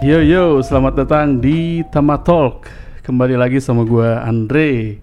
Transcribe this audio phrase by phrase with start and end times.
[0.00, 2.64] Yo yo, selamat datang di Tama Talk.
[3.04, 4.96] Kembali lagi sama gua Andre.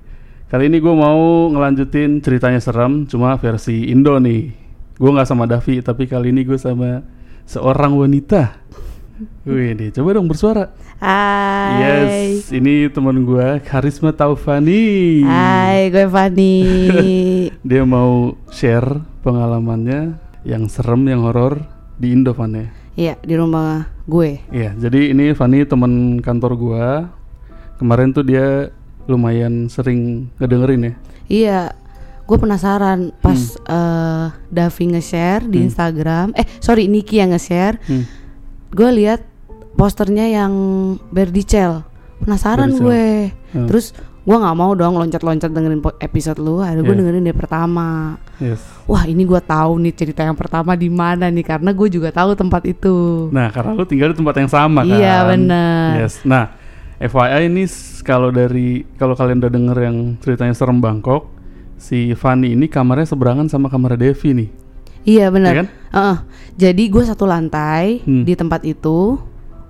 [0.49, 4.57] Kali ini gue mau ngelanjutin ceritanya serem, cuma versi Indo nih.
[4.97, 7.05] Gue nggak sama Davi, tapi kali ini gue sama
[7.45, 8.57] seorang wanita.
[9.45, 10.73] Wih, nih, coba dong bersuara.
[10.97, 11.77] Hai.
[11.77, 15.21] Yes, ini teman gue Karisma Taufani.
[15.29, 16.57] Hai, gue Fani.
[17.69, 21.61] Dia mau share pengalamannya yang serem, yang horor
[22.01, 22.65] di Indo, Van ya.
[22.97, 24.39] Iya, di rumah gue.
[24.49, 26.87] Iya, jadi ini Fani teman kantor gua.
[27.75, 28.71] Kemarin tuh dia
[29.05, 30.93] lumayan sering ngedengerin ya.
[31.27, 31.59] Iya,
[32.23, 33.67] gue penasaran pas Hmm.
[33.67, 35.67] eh, Davi nge-share di Hmm.
[35.67, 36.27] Instagram.
[36.33, 37.77] Eh, sorry, Niki yang nge-share.
[37.83, 38.03] Hmm.
[38.69, 39.21] Gue lihat
[39.75, 40.53] posternya yang
[41.07, 41.83] Berdicel.
[42.17, 42.83] Penasaran Berdicel.
[42.83, 43.05] gue.
[43.53, 43.67] Hmm.
[43.69, 43.85] Terus
[44.27, 46.59] gue nggak mau dong loncat-loncat dengerin episode lu.
[46.59, 46.99] Ada gue Iya.
[46.99, 48.19] dengerin dari pertama.
[48.37, 48.59] Yes.
[48.83, 52.35] Wah, ini gue tahu nih cerita yang pertama di mana nih karena gue juga tahu
[52.35, 53.31] tempat itu.
[53.31, 54.99] Nah, karena lu tinggal di tempat yang sama kan.
[54.99, 56.03] Iya, bener.
[56.03, 56.27] Yes.
[56.27, 56.51] Nah,
[56.99, 57.63] FYI ini
[58.03, 61.31] kalau dari kalau kalian udah denger yang ceritanya serem Bangkok,
[61.79, 64.49] si Fani ini kamarnya seberangan sama kamar Devi nih.
[65.07, 65.55] Iya benar.
[65.55, 65.67] Iya kan?
[65.95, 66.17] Heeh.
[66.67, 68.27] Jadi gue satu lantai Hmm.
[68.27, 69.15] di tempat itu.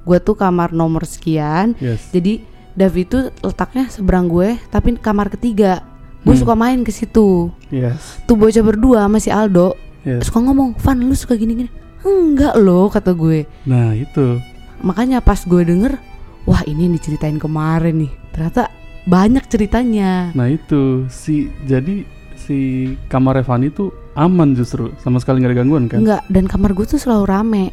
[0.02, 1.78] Gue tuh kamar nomor sekian.
[1.78, 2.09] Yes.
[2.09, 2.42] Jadi
[2.78, 5.81] Davi itu letaknya seberang gue, tapi kamar ketiga.
[6.22, 6.42] Gue Hmm.
[6.45, 7.50] suka main ke situ.
[7.73, 8.22] Yes.
[8.30, 9.73] Tuh bocah berdua masih Aldo.
[10.06, 10.30] Yes.
[10.30, 11.73] Suka ngomong, "Van, lu suka gini-gini."
[12.06, 13.50] Enggak loh, kata gue.
[13.66, 14.38] Nah, itu.
[14.86, 15.97] Makanya pas gue denger,
[16.45, 18.11] wah ini yang diceritain kemarin nih.
[18.30, 18.69] Ternyata
[19.09, 20.30] banyak ceritanya.
[20.38, 22.06] Nah, itu si jadi
[22.38, 26.00] si kamar Fani tuh aman justru, sama sekali nggak ada gangguan kan?
[26.06, 27.66] Enggak, dan kamar gue tuh selalu rame.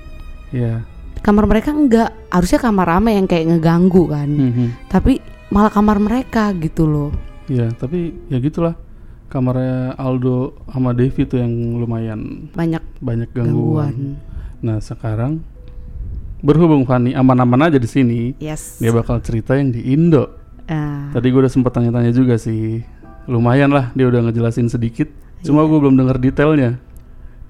[0.50, 0.82] Iya.
[1.24, 4.28] Kamar mereka enggak, harusnya kamar rame yang kayak ngeganggu kan.
[4.28, 4.66] Mhm.
[4.92, 7.10] tapi malah kamar mereka gitu loh
[7.44, 8.72] Iya, tapi ya gitulah.
[9.28, 13.92] Kamarnya Aldo sama Devi tuh yang lumayan banyak banyak gangguan.
[13.92, 13.94] gangguan
[14.64, 15.44] Nah, sekarang
[16.40, 20.28] berhubung Fani aman-aman aja di sini, yes dia bakal cerita yang di Indo.
[20.64, 22.80] Ah, Tadi gue udah sempet tanya-tanya juga sih.
[23.28, 25.08] Lumayan lah dia udah ngejelasin sedikit.
[25.44, 26.80] Cuma gue belum denger detailnya.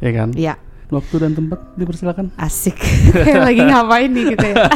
[0.03, 0.35] Ya kan?
[0.35, 0.55] ya
[0.87, 2.37] Waktu dan tempat dipersilakan.
[2.37, 2.77] asik
[3.47, 4.69] lagi ngapain nih gitu ya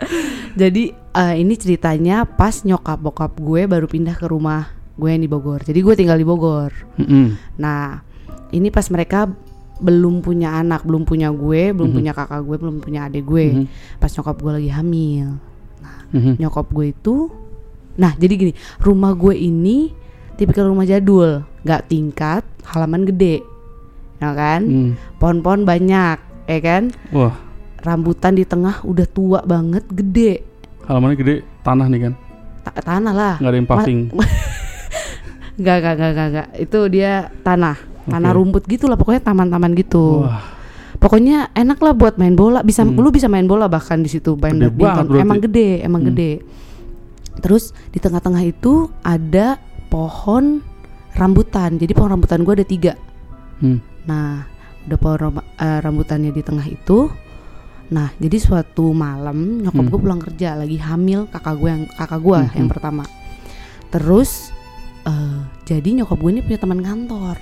[0.60, 5.28] jadi eh, ini ceritanya pas nyokap bokap gue baru pindah ke rumah gue yang di
[5.28, 7.36] Bogor jadi gue tinggal di Bogor Mm-mm.
[7.56, 8.00] nah
[8.50, 9.30] ini pas mereka
[9.76, 11.96] belum punya anak belum punya gue belum Mhm.
[11.96, 13.64] punya kakak gue belum punya adik gue Mhm.
[13.96, 15.28] pas nyokap gue lagi hamil
[16.10, 16.36] Mhm.
[16.36, 17.16] nyokap gue itu
[17.94, 19.92] nah jadi gini rumah gue ini
[20.34, 23.40] tipikal rumah jadul nggak tingkat halaman gede
[24.20, 24.90] ya kan Hmm.
[25.16, 26.16] pohon-pohon banyak
[26.46, 27.32] ya kan Wah,
[27.80, 30.44] rambutan di tengah udah tua banget gede
[30.84, 32.12] halamannya gede, tanah nih kan.
[32.60, 34.00] Ta- tanah lah Nggak ada yang paving.
[35.60, 36.48] nggak nggak nggak nggak nggak.
[36.58, 37.10] itu dia
[37.40, 38.36] tanah tanah Oke.
[38.36, 40.40] rumput gitu lah pokoknya taman-taman gitu Wah,
[40.96, 42.96] pokoknya enak lah buat main bola bisa Hmm.
[42.96, 46.08] lu bisa main bola bahkan di situ main Gede badminton emang gede emang Hmm.
[46.10, 46.32] gede
[47.38, 50.64] terus di tengah-tengah itu ada pohon
[51.12, 52.96] rambutan jadi pohon rambutan gua ada tiga
[53.60, 53.78] hmm.
[54.04, 54.46] Nah
[54.86, 57.10] udah pohon eh, rambutannya di tengah itu
[57.90, 59.90] nah jadi suatu malam nyokap Hmm.
[59.90, 62.54] gue pulang kerja lagi hamil kakak gue yang kakak gue Hmm.
[62.54, 63.04] yang pertama
[63.90, 64.54] terus
[65.02, 67.36] eh, jadi nyokap gue ini punya teman kantor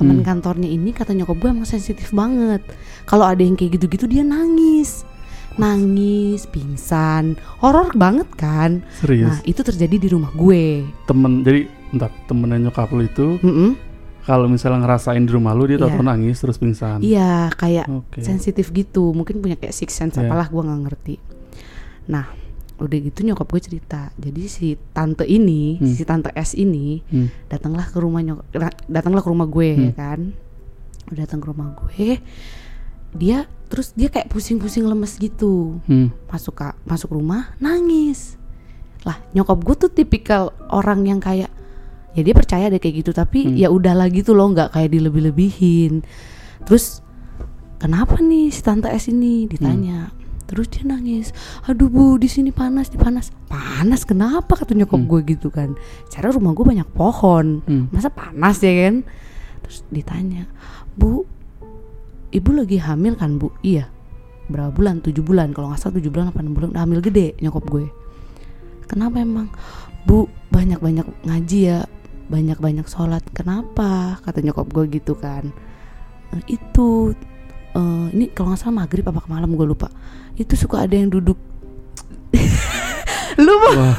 [0.00, 0.26] teman Hmm.
[0.26, 2.64] kantornya ini kata nyokap gue emang sensitif banget
[3.04, 5.04] kalau ada yang kayak gitu-gitu dia nangis
[5.52, 9.28] nangis pingsan horor banget kan serius.
[9.28, 13.76] nah itu terjadi di rumah gue Temen, jadi entar temennya nyokap lu itu Mm-mm.
[14.22, 15.88] Kalau misalnya ngerasain di rumah lu dia Iya.
[15.88, 16.98] tahu nangis terus pingsan.
[17.00, 18.20] iya kayak Oke.
[18.20, 20.26] sensitif gitu mungkin punya kayak six sense Iya.
[20.26, 21.14] apalah gue nggak ngerti
[22.04, 22.26] nah
[22.74, 25.86] udah gitu nyokap gue cerita jadi si tante ini Hmm.
[25.88, 27.30] si tante S ini Hmm.
[27.46, 29.92] datanglah ke rumah nyok da- datanglah ke rumah gue ya Hmm.
[29.92, 30.20] kan
[31.08, 32.18] udah datang ke rumah gue
[33.12, 36.10] dia terus dia kayak pusing-pusing lemes gitu Hmm.
[36.26, 38.36] masuk ka- masuk rumah nangis
[39.02, 41.50] lah nyokap gue tuh tipikal orang yang kayak
[42.12, 43.56] ya dia percaya deh kayak gitu tapi Hmm.
[43.56, 46.04] ya udahlah gitu loh nggak kayak dilebih-lebihin.
[46.62, 47.00] Terus
[47.76, 49.46] kenapa nih si tante S ini?
[49.46, 50.08] Ditanya.
[50.08, 50.20] Hmm.
[50.42, 51.32] terus dia nangis.
[51.64, 53.32] Aduh bu di sini panas di panas.
[53.48, 54.04] Panas?
[54.04, 54.52] Kenapa?
[54.52, 55.08] kata nyokap Hmm.
[55.08, 55.72] gue gitu kan.
[56.12, 57.64] Cara rumah gue banyak pohon.
[57.64, 57.88] Hmm.
[57.88, 59.00] masa panas ya kan?
[59.64, 60.44] Terus ditanya
[60.92, 61.24] bu
[62.28, 63.48] ibu lagi hamil kan bu?
[63.64, 63.88] Iya.
[64.52, 65.00] Berapa bulan?
[65.00, 65.56] Tujuh bulan.
[65.56, 66.68] Kalau nggak salah tujuh bulan apa enam bulan.
[66.76, 67.88] Udah hamil gede nyokap gue.
[68.84, 69.48] Kenapa emang?
[70.04, 71.88] Bu banyak banyak ngaji ya
[72.28, 73.22] banyak banyak sholat.
[73.32, 74.18] Kenapa?
[74.22, 75.50] Kata nyokap gue gitu kan.
[76.32, 77.16] "Eh, itu
[77.72, 79.88] eh, ini kalau nggak salah maghrib apa malam gue lupa.
[80.36, 81.38] Itu suka ada yang duduk.
[83.42, 83.96] Lu mah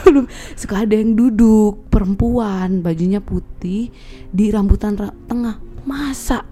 [0.53, 3.89] suka ada yang duduk perempuan bajunya putih
[4.29, 5.57] di rambutan ra- tengah.
[5.83, 6.47] Masa?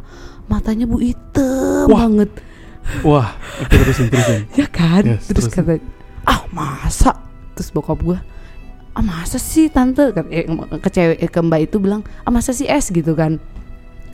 [0.52, 2.04] Matanya bu hitam Wah.
[2.04, 2.30] banget.
[3.06, 3.30] Wah,
[3.62, 4.42] oke terusin terusin.
[4.60, 5.06] ya kan?
[5.08, 5.80] Yes, terus terusin.
[5.80, 5.86] kata
[6.28, 7.16] ah masa?
[7.56, 8.18] Terus bokap gue
[8.92, 10.12] ah masa sih tante?
[10.12, 10.46] Kata- eh,
[10.78, 12.88] ke cewek eh, ke mbak itu bilang ah masa sih es?
[12.88, 13.40] Gitu kan.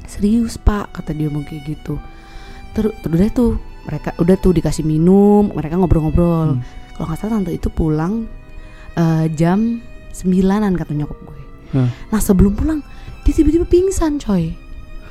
[0.04, 1.98] Serius pak kata dia mau kayak gitu.
[2.72, 3.52] Terus terus udah tuh
[3.84, 6.56] mereka udah tuh dikasih minum mereka ngobrol-ngobrol.
[6.56, 6.64] Hmm.
[6.94, 8.26] kalau nggak salah tante itu pulang
[8.94, 11.42] eh, jam sembilanan kata nyokap gue.
[11.68, 11.90] Hah.
[12.10, 12.80] nah sebelum pulang
[13.22, 14.56] dia tiba-tiba pingsan coy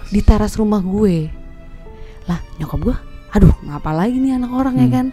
[0.08, 1.28] di teras rumah gue.
[2.24, 2.96] Lah nyokap gue
[3.28, 4.94] aduh ngapa lagi nih anak orang ya Hmm.
[4.94, 5.06] kan?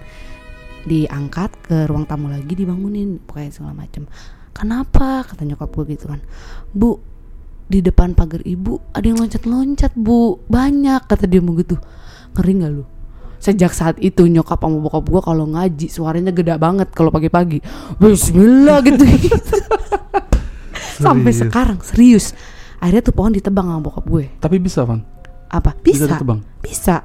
[0.84, 4.04] Diangkat ke ruang tamu lagi dibangunin pokoknya segala macam
[4.54, 5.26] kenapa?
[5.26, 6.20] kata nyokap gue gitu kan.
[6.72, 7.00] Bu
[7.64, 10.40] di depan pagar ibu ada yang loncat-loncat bu.
[10.46, 11.78] Banyak kata dia mau gitu.
[12.34, 12.84] Ngeri nggak lu?
[13.38, 17.60] Sejak saat itu nyokap sama bokap gue kalau ngaji suaranya gede banget kalau pagi-pagi.
[17.98, 19.04] Bismillah gitu.
[21.04, 21.42] Sampai Serius.
[21.50, 22.26] sekarang serius.
[22.78, 24.26] Akhirnya tuh pohon ditebang sama bokap gue.
[24.38, 25.02] Tapi bisa, Van.
[25.50, 25.74] apa?
[25.82, 26.12] Bisa bisa.
[26.16, 26.40] ditebang.
[26.60, 26.96] bisa.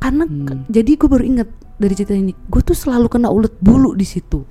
[0.00, 0.64] Karena Hmm.
[0.66, 4.44] jadi gue baru inget dari cerita ini gue tuh selalu kena ulet bulu di situ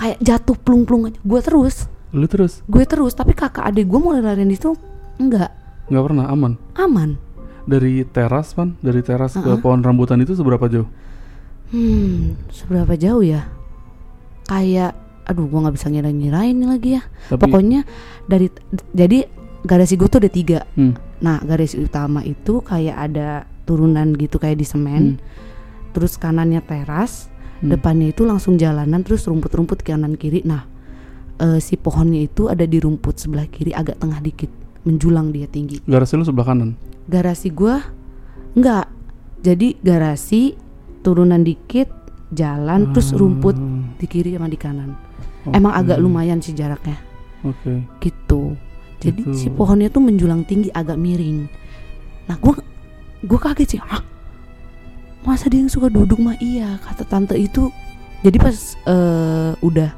[0.00, 1.20] kayak jatuh plung-plung aja.
[1.20, 1.84] Gue terus.
[2.10, 2.64] Lu terus?
[2.66, 4.72] Gue terus tapi kakak adik gue mulai larian di situ
[5.20, 5.52] enggak.
[5.92, 6.52] Nggak pernah aman.
[6.74, 7.10] aman.
[7.68, 9.60] Dari teras, Van, dari teras ke Uh-uh.
[9.60, 10.88] pohon rambutan itu seberapa jauh?
[11.70, 13.46] hmm seberapa jauh ya?
[14.48, 14.98] Kayak
[15.28, 17.02] aduh gue nggak bisa ngira-ngirain lagi ya.
[17.30, 17.86] Tapi pokoknya
[18.26, 18.50] dari
[18.90, 19.28] jadi
[19.62, 20.66] garasi gue tuh ada tiga.
[20.74, 25.04] Hmm, nah garasi utama itu kayak ada turunan gitu kayak di semen.
[25.14, 25.22] Hmm.
[25.90, 27.29] terus kanannya teras
[27.60, 27.70] hmm.
[27.70, 30.64] depannya itu langsung jalanan terus rumput-rumput kanan kiri nah
[31.38, 34.48] eh, si pohonnya itu ada di rumput sebelah kiri agak tengah dikit
[34.82, 36.72] menjulang dia tinggi garasi lu sebelah kanan.
[37.06, 37.84] garasi gua
[38.56, 38.88] enggak
[39.40, 40.56] jadi garasi
[41.00, 41.88] turunan dikit
[42.30, 44.94] jalan terus rumput Ah, di kiri sama di kanan
[45.44, 45.52] oke.
[45.52, 46.96] emang agak lumayan sih jaraknya
[47.42, 47.84] Oke.
[48.00, 48.54] gitu
[49.00, 49.32] jadi Gitu.
[49.32, 51.48] si pohonnya tuh menjulang tinggi agak miring
[52.24, 52.56] nah gua
[53.24, 54.00] gua kaget sih ah
[55.22, 57.68] masa dia yang suka duduk mah iya kata tante itu
[58.20, 59.90] jadi pas eh, udah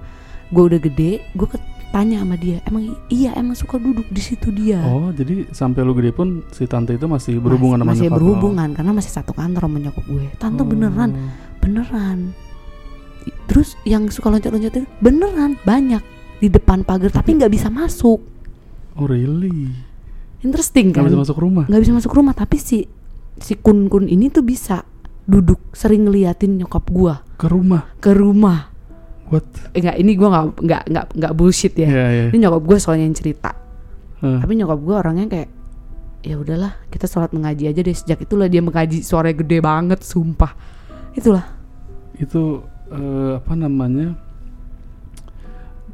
[0.48, 4.48] gua udah gede gua ket- tanya sama dia emang iya emang suka duduk di situ
[4.50, 8.02] dia Oh, jadi sampai lu gede pun si tante itu masih berhubungan masih, sama masih
[8.02, 8.16] nyokap lo?
[8.18, 10.66] berhubungan karena masih satu kantor sama nyokap gue tante Oh.
[10.66, 11.10] beneran
[11.58, 12.18] beneran
[13.44, 16.00] terus yang suka loncat-loncat itu beneran banyak
[16.38, 18.18] di depan pagar tapi nggak bisa masuk
[18.92, 19.72] Oh, really?
[20.40, 21.64] interesting Nggak kan bisa masuk rumah?
[21.64, 22.84] nggak bisa masuk rumah tapi si
[23.36, 24.82] si kun kun ini tuh bisa
[25.22, 27.82] duduk sering ngeliatin nyokap gua Ke rumah?
[27.98, 28.70] ke rumah
[29.30, 29.46] What?
[29.72, 32.24] eh, nggak ini gua nggak nggak nggak nggak bullshit ya Iya, iya.
[32.30, 33.50] ini nyokap gua soalnya yang cerita
[34.20, 34.38] Hah.
[34.40, 35.50] tapi nyokap gua orangnya kayak
[36.22, 40.54] ya udahlah kita sholat mengaji aja deh sejak itulah dia mengaji suaranya gede banget sumpah
[41.12, 41.42] itulah
[42.14, 44.14] itu eh, apa namanya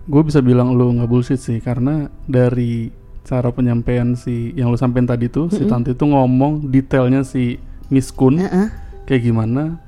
[0.04, 2.88] gue bisa bilang lu nggak bullshit sih karena dari
[3.24, 5.70] cara penyampaian si yang lu sampein tadi tuh si Mm-mm.
[5.70, 8.68] tante itu ngomong detailnya si Miss Kun Heeh.
[9.08, 9.80] Kayak gimana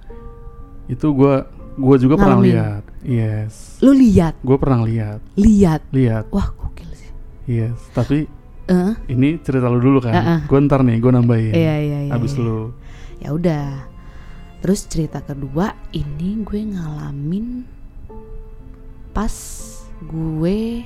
[0.88, 1.44] itu gua
[1.76, 2.56] gua juga pernah Ngalamin.
[2.56, 2.82] lihat.
[3.04, 3.80] Yes.
[3.84, 4.36] Lu lihat?
[4.44, 5.20] Gue pernah lihat.
[5.36, 5.80] Lihat?
[5.92, 6.24] Lihat.
[6.32, 7.12] Wah gokil sih.
[7.44, 8.28] Yes tapi
[8.68, 8.94] Heeh.
[9.12, 10.12] ini cerita lu dulu kan?
[10.16, 10.40] Uh-uh.
[10.48, 12.44] gue ntar nih gue nambahin iya iya iya habis iya.
[12.44, 12.72] lu.
[13.20, 13.68] Ya udah.
[14.60, 17.64] Terus cerita kedua ini gue ngalamin
[19.16, 19.32] pas
[20.00, 20.84] gue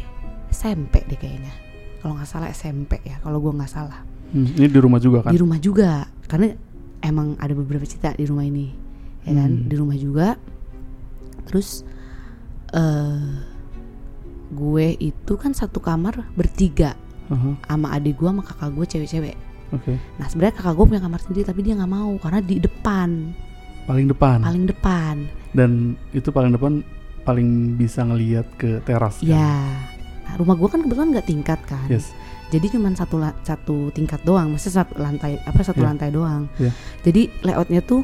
[0.50, 1.54] SMP deh kayaknya.
[1.98, 4.06] Kalau nggak salah SMP ya kalau gue nggak salah.
[4.34, 5.30] Hmm, ini di rumah juga kan?
[5.34, 6.06] Di rumah juga.
[6.26, 6.54] Karena
[7.04, 8.72] emang ada beberapa cerita di rumah ini
[9.28, 9.50] ya kan?
[9.52, 9.68] Hmm.
[9.68, 10.40] di rumah juga.
[11.44, 11.84] Terus
[12.72, 13.52] eh
[14.54, 16.94] gue itu kan satu kamar bertiga
[17.32, 19.36] Aha, sama adik gue sama kakak gue cewek-cewek.
[19.72, 19.96] Oke.
[20.20, 23.32] Nah sebenarnya kakak gue punya kamar sendiri tapi dia nggak mau karena di depan.
[23.84, 24.38] Paling depan?
[24.40, 25.14] Paling depan.
[25.52, 26.80] Dan itu paling depan
[27.24, 29.32] paling bisa ngelihat ke teras kan?
[29.32, 29.56] ya
[30.28, 31.88] nah, rumah gue kan kebetulan nggak tingkat kan?
[31.88, 32.12] Yes
[32.46, 35.86] jadi cuma satu la- satu tingkat doang maksudnya satu lantai apa satu Iya.
[35.86, 36.70] lantai doang Iya.
[37.00, 38.02] jadi layoutnya tuh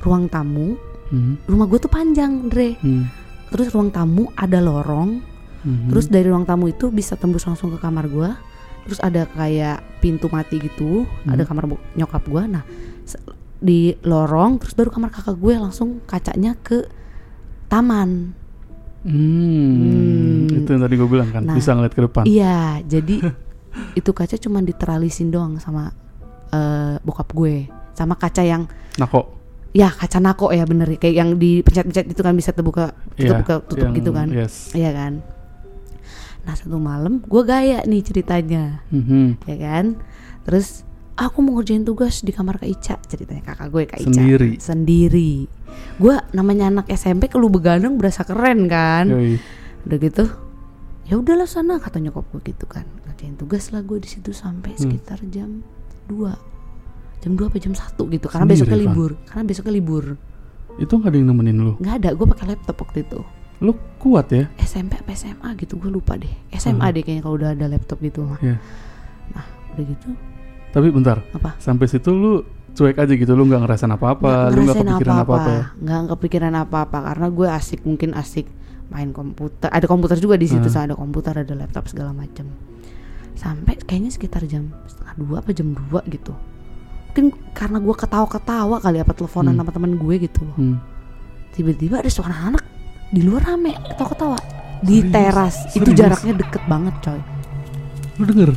[0.00, 0.74] ruang tamu
[1.08, 3.04] Mhm, rumah gue tuh panjang Dre hmm,
[3.48, 5.20] terus ruang tamu ada lorong
[5.60, 5.88] mhm.
[5.88, 8.30] terus dari ruang tamu itu bisa tembus langsung ke kamar gue
[8.82, 11.30] terus ada kayak pintu mati gitu Hmm.
[11.30, 12.64] ada kamar nyokap gue nah
[13.58, 16.82] di lorong terus baru kamar kakak gue langsung kacanya ke
[17.68, 18.32] taman
[19.02, 20.56] Hmm, Hmm.
[20.56, 23.18] itu yang tadi gue bilang kan Nah, bisa ngeliat ke depan iya jadi
[23.94, 25.92] itu kaca cuma diteralisin doang sama
[26.48, 27.66] eh, bokap gue.
[27.92, 29.26] Sama kaca yang kok
[29.70, 30.96] ya kaca nako ya bener.
[30.96, 34.28] Kayak yang dipencet-pencet itu kan bisa terbuka Iya, buka tutup yang- gitu kan.
[34.28, 34.72] yes.
[34.72, 35.12] Iya kan?
[36.42, 38.82] Nah satu malam gue gaya nih ceritanya.
[38.88, 39.44] Mhm.
[39.44, 39.96] ya kan?
[40.42, 40.82] Terus
[41.14, 44.08] aku mau ngerjain tugas di kamar Kak Ica ceritanya kakak gue Kak Ica.
[44.10, 44.50] Sendiri.
[44.58, 45.32] sendiri.
[45.96, 49.08] Gue namanya anak SMP kalau begadang berasa keren kan?
[49.08, 49.36] Yoi.
[49.82, 50.24] udah gitu
[51.02, 52.86] ya udahlah sana kata nyokap gue gitu kan
[53.22, 54.82] ngerjain tugas lah gue di situ sampai Hmm.
[54.82, 55.62] sekitar jam
[56.10, 56.34] 2
[57.22, 57.78] jam 2 apa jam 1
[58.10, 58.84] gitu karena Sendiri, besoknya Van?
[58.84, 60.04] libur karena besoknya libur
[60.74, 63.20] itu nggak ada yang nemenin lu nggak ada gue pakai laptop waktu itu
[63.62, 64.50] Lu kuat ya?
[64.58, 66.90] SMP apa SMA gitu gue lupa deh SMA Hmm.
[66.90, 68.58] deh kayaknya kalau udah ada laptop gitu mah Iya.
[69.30, 70.08] nah udah gitu
[70.72, 74.58] Tapi bentar, apa sampai situ lu cuek aja gitu, lu nggak ngerasain apa-apa, Nggak lu
[74.58, 75.62] nggak ngerasain kepikiran apa-apa ya?
[75.78, 78.46] nggak kepikiran apa-apa karena gue asik mungkin asik
[78.88, 80.82] main komputer ada komputer juga di situ Hmm.
[80.82, 82.48] ada komputer ada laptop segala macam
[83.34, 86.32] sampai kayaknya sekitar jam setengah dua apa jam dua gitu
[87.08, 89.60] mungkin karena gue ketawa-ketawa kali apa teleponan Hmm.
[89.60, 90.76] sama temen gue gitu loh Hmm.
[91.50, 92.64] tiba-tiba ada suara anak
[93.08, 94.38] di luar rame ketawa-ketawa
[94.80, 95.12] di Serius?
[95.12, 95.98] teras itu Serius?
[95.98, 97.20] jaraknya deket banget coy
[98.14, 98.50] Lu denger?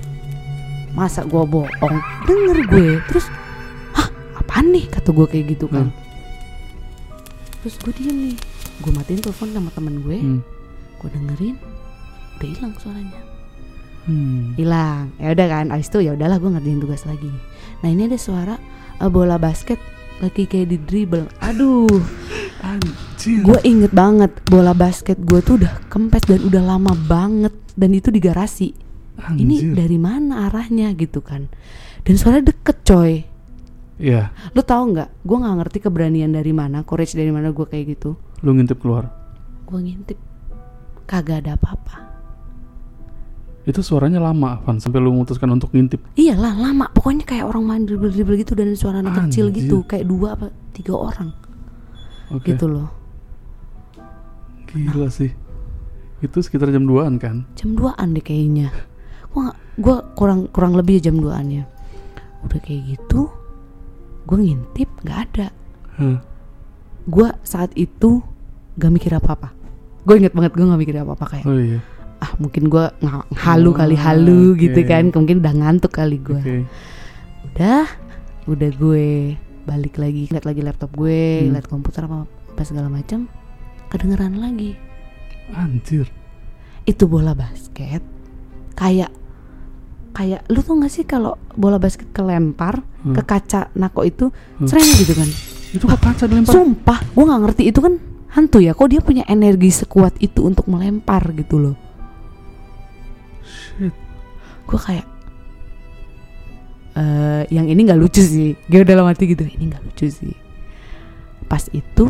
[0.92, 3.28] masa gue bohong denger gue terus
[3.92, 6.04] hah apaan nih kata gue kayak gitu kan Hmm.
[7.60, 8.36] terus gue diem nih
[8.78, 10.40] gue matiin telepon sama temen gue Hmm.
[10.98, 11.56] gue dengerin
[12.36, 13.20] udah hilang suaranya
[14.06, 14.54] Hmm.
[14.54, 15.10] hilang.
[15.18, 17.30] Ya udah kan abis itu ya udahlah gue ngerjain tugas lagi.
[17.82, 18.56] Nah ini ada suara
[19.02, 19.82] eh, bola basket
[20.22, 21.28] lagi kayak di dribble.
[21.42, 21.90] Aduh.
[23.26, 28.10] Gue inget banget bola basket gue tuh udah kempes dan udah lama banget dan itu
[28.14, 28.74] di garasi.
[29.16, 29.74] Ini Anjir.
[29.74, 31.48] dari mana arahnya gitu kan?
[32.06, 33.24] Dan suara deket coy.
[33.96, 35.24] Iya, lu tahu nggak?
[35.24, 38.20] Gue nggak ngerti keberanian dari mana courage dari mana gue kayak gitu.
[38.44, 39.10] Lu ngintip keluar.
[39.66, 40.20] gue ngintip.
[41.10, 42.05] Kagak ada apa-apa
[43.66, 45.98] Itu suaranya lama, Van, sampai lu memutuskan untuk ngintip.
[46.14, 50.06] iyalah lama pokoknya kayak orang main dribble dribble gitu dan suara anak kecil gitu kayak
[50.06, 51.34] dua apa tiga orang
[52.30, 52.52] Oke.
[52.52, 52.90] gitu loh
[54.68, 55.32] Gila sih.
[56.20, 57.48] Itu sekitar jam 2-an kan?
[57.54, 58.72] jam 2an deh kayaknya
[59.30, 61.64] gua gua kurang kurang lebih jam 2an ya
[62.42, 63.28] udah kayak gitu
[64.24, 65.48] gue ngintip nggak ada
[65.96, 66.18] Hah.
[67.06, 68.22] gue saat itu
[68.76, 69.50] gak mikir apa apa
[70.02, 71.80] gue inget banget gue gak mikir apa apa kayak Oh iya.
[72.18, 72.86] Ah mungkin gue
[73.36, 74.62] halu Oh, kali halu oke.
[74.62, 76.58] gitu kan mungkin udah ngantuk kali gue Oke.
[77.46, 77.84] udah
[78.46, 79.08] udah gue
[79.64, 81.52] balik lagi lihat lagi laptop gue Hmm.
[81.52, 83.28] lihat komputer apa apa segala macam
[83.88, 84.78] kedengeran lagi
[85.52, 86.10] Anjir.
[86.84, 88.02] itu bola basket
[88.74, 89.10] kayak
[90.12, 93.14] kayak lu tuh gak sih kalau bola basket kelempar Hmm.
[93.14, 94.66] ke kaca nako itu Hmm.
[94.66, 95.30] sering gitu kan
[95.72, 96.50] Itu kok kaca dilempar?
[96.52, 97.94] sumpah gue nggak ngerti itu kan
[98.30, 101.76] hantu ya kok dia punya energi sekuat itu untuk melempar gitu loh
[104.66, 105.06] Gue kayak
[106.96, 110.32] eh yang ini nggak lucu sih gue dalam hati gitu ini nggak lucu sih
[111.44, 112.08] pas itu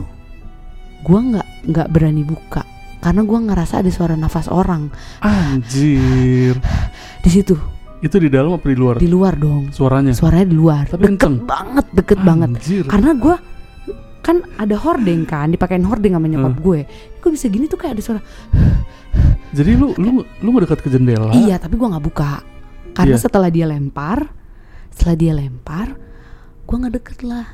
[1.01, 2.61] gue nggak nggak berani buka
[3.01, 6.53] karena gue ngerasa ada suara nafas orang Anjir.
[7.25, 7.57] di situ
[7.97, 8.95] Itu di dalam apa di luar?
[8.95, 10.13] di luar dong Suaranya.
[10.13, 11.35] suaranya di luar Tapi deket kenceng?
[11.43, 12.83] banget deket banget Anjir.
[12.85, 13.35] karena gue
[14.21, 16.61] kan ada hording kan dipakein hording sama nyokap Hmm.
[16.61, 16.79] gue
[17.19, 18.21] gue bisa gini tuh kayak ada suara
[19.55, 21.31] Jadi lu lu lu ngedekat ke jendela?
[21.31, 22.43] Iya, tapi gua nggak buka.
[22.91, 23.23] Karena Iya.
[23.23, 24.27] setelah dia lempar,
[24.91, 25.95] setelah dia lempar,
[26.67, 27.47] gua nggak deket lah.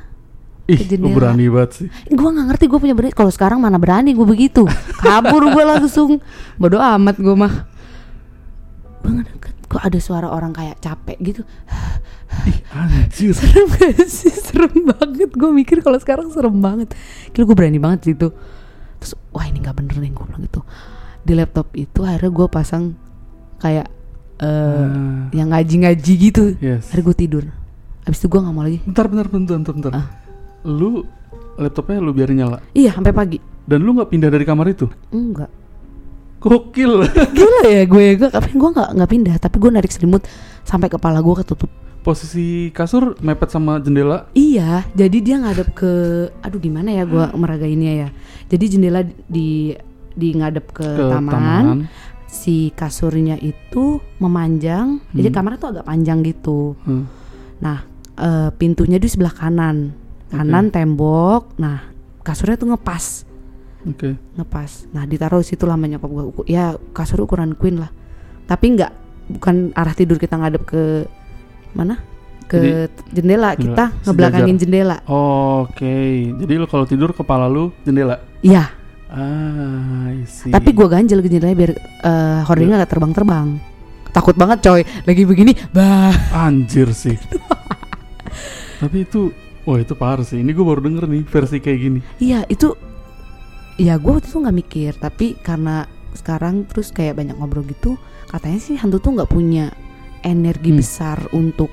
[0.70, 1.88] Ih, ke lu berani banget sih.
[2.13, 3.13] Gua nggak ngerti gue punya berani.
[3.13, 4.63] Kalau sekarang mana berani gue begitu.
[5.01, 6.22] Kabur gue langsung.
[6.55, 7.53] Bodoh amat gue mah.
[9.01, 9.55] Gua nggak deket.
[9.67, 11.41] Kok ada suara orang kayak capek gitu.
[12.48, 13.36] Ih, anjir.
[13.36, 14.31] Serem gak sih?
[14.31, 15.34] Serem banget.
[15.36, 16.96] Gue mikir kalau sekarang serem banget.
[17.36, 18.31] Kira gue berani banget sih itu.
[19.01, 20.62] Terus wah ini nggak bener nih gue bilang gitu.
[21.21, 22.83] Di laptop itu akhirnya gue pasang
[23.57, 23.87] kayak
[24.37, 26.43] eh Ah, yang ngaji-ngaji gitu.
[26.57, 26.89] yes.
[26.89, 27.43] Akhirnya gue tidur.
[28.01, 28.81] Abis itu gue nggak mau lagi.
[28.81, 29.91] Bentar, bentar, bentar, bentar, bentar.
[29.93, 30.07] Ah.
[30.65, 31.05] Lu
[31.55, 33.37] laptopnya lu biarin nyala Iya sampai pagi.
[33.61, 34.89] dan lu nggak pindah dari kamar itu?
[35.09, 35.49] Enggak.
[36.41, 37.05] Gokil.
[37.37, 40.25] Gila ya gue gue tapi gue nggak nggak pindah tapi gue narik selimut
[40.65, 41.69] sampai kepala gue ketutup.
[42.01, 44.25] Posisi kasur mepet sama jendela.
[44.33, 45.91] Iya, jadi dia ngadep ke
[46.41, 48.09] aduh gimana ya gue meragainnya ya.
[48.49, 49.77] Jadi jendela di
[50.12, 51.80] di ngadep ke, ke taman, taman.
[52.25, 55.00] si kasurnya itu memanjang.
[55.10, 55.36] Jadi Hmm.
[55.36, 56.75] kamarnya tuh agak panjang gitu.
[56.82, 57.06] Hmm.
[57.58, 57.84] Nah,
[58.15, 59.91] eh, pintunya di sebelah kanan.
[60.27, 61.56] Kanan tembok.
[61.58, 61.91] Nah,
[62.22, 63.27] kasurnya tuh ngepas.
[63.82, 64.13] Oke.
[64.38, 64.86] ngepas.
[64.91, 66.24] Nah ditaruh situ lah sama nyokap gue.
[66.24, 67.89] Uku- Ya kasur ukuran queen lah.
[68.46, 68.91] Tapi nggak
[69.32, 71.10] bukan arah tidur kita ngadep ke
[71.74, 71.98] mana?
[72.46, 73.58] Ke jendela.
[73.58, 74.98] Kita Jendela, ngebelakangin jendela.
[75.03, 75.98] Oke.
[76.36, 78.22] Jadi lu kalau tidur kepala lu jendela.
[78.41, 78.70] Iya.
[79.12, 80.15] Ah.
[80.56, 83.48] Tapi gue ganjel jendelanya biar eh hordingnya nggak terbang-terbang.
[84.12, 84.82] Takut banget coy.
[85.03, 86.15] Lagi begini, bah.
[86.32, 87.15] anjir sih.
[88.80, 90.41] Tapi itu Wah itu parah sih.
[90.41, 92.00] Ini gue baru denger nih versi kayak gini.
[92.18, 92.74] Iya itu.
[93.77, 94.91] Ya gue waktu itu nggak mikir.
[94.98, 95.86] Tapi karena
[96.18, 97.94] sekarang terus kayak banyak ngobrol gitu.
[98.25, 99.70] Katanya sih hantu tuh nggak punya
[100.25, 100.80] energi Hmm.
[100.82, 101.70] besar untuk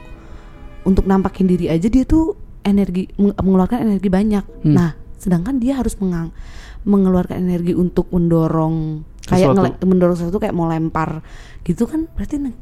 [0.84, 4.44] untuk nampakin diri aja dia tuh energi meng- mengeluarkan energi banyak.
[4.68, 4.74] Hmm.
[4.76, 6.28] Nah, sedangkan dia harus mengang,
[6.82, 9.58] mengeluarkan energi untuk mendorong kayak Sesuatu.
[9.58, 11.20] ngele- mendorong sesuatu kayak mau lempar
[11.62, 12.56] gitu kan berarti ne-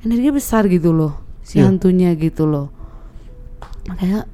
[0.00, 1.66] energi besar gitu loh si Iya.
[1.66, 2.68] hantunya gitu loh.
[3.86, 4.28] Makanya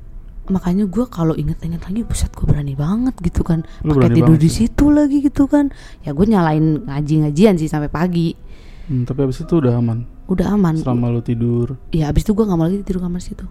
[0.44, 4.68] makanya gue kalau inget-inget lagi buset gue berani banget gitu kan pakai tidur di sih.
[4.68, 8.36] situ lagi gitu kan ya gue nyalain ngaji-ngajian sih sampai pagi
[8.84, 11.80] Hmm, tapi abis itu udah aman udah aman selama lu tidur.
[11.88, 13.48] ya abis itu gue nggak mau lagi tidur kamar situ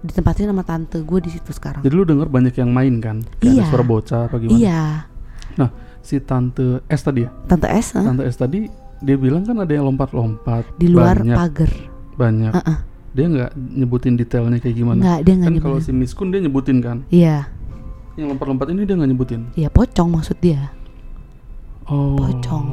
[0.00, 3.20] ditempatin sama tante gue di situ sekarang Jadi lu denger banyak yang main kan?
[3.36, 3.52] Kayak Iya.
[3.58, 4.56] ada suara bocah apa gimana?
[4.56, 4.82] iya
[5.52, 5.68] Nah,
[6.00, 7.30] si tante S tadi ya?
[7.44, 8.64] tante S eh, Tante S tadi
[8.98, 11.72] dia bilang kan ada yang lompat-lompat di luar banyak, pagar
[12.14, 12.52] banyak.
[12.54, 12.78] Heeh.
[13.10, 15.00] Dia nggak nyebutin detailnya kayak gimana?
[15.00, 17.02] nggak dia nggak kan kalau si Miskun dia nyebutin kan?
[17.08, 17.48] iya
[18.14, 19.40] Yang lompat-lompat ini dia nggak nyebutin.
[19.54, 20.70] iya pocong maksud dia
[21.84, 22.14] Oh.
[22.14, 22.66] pocong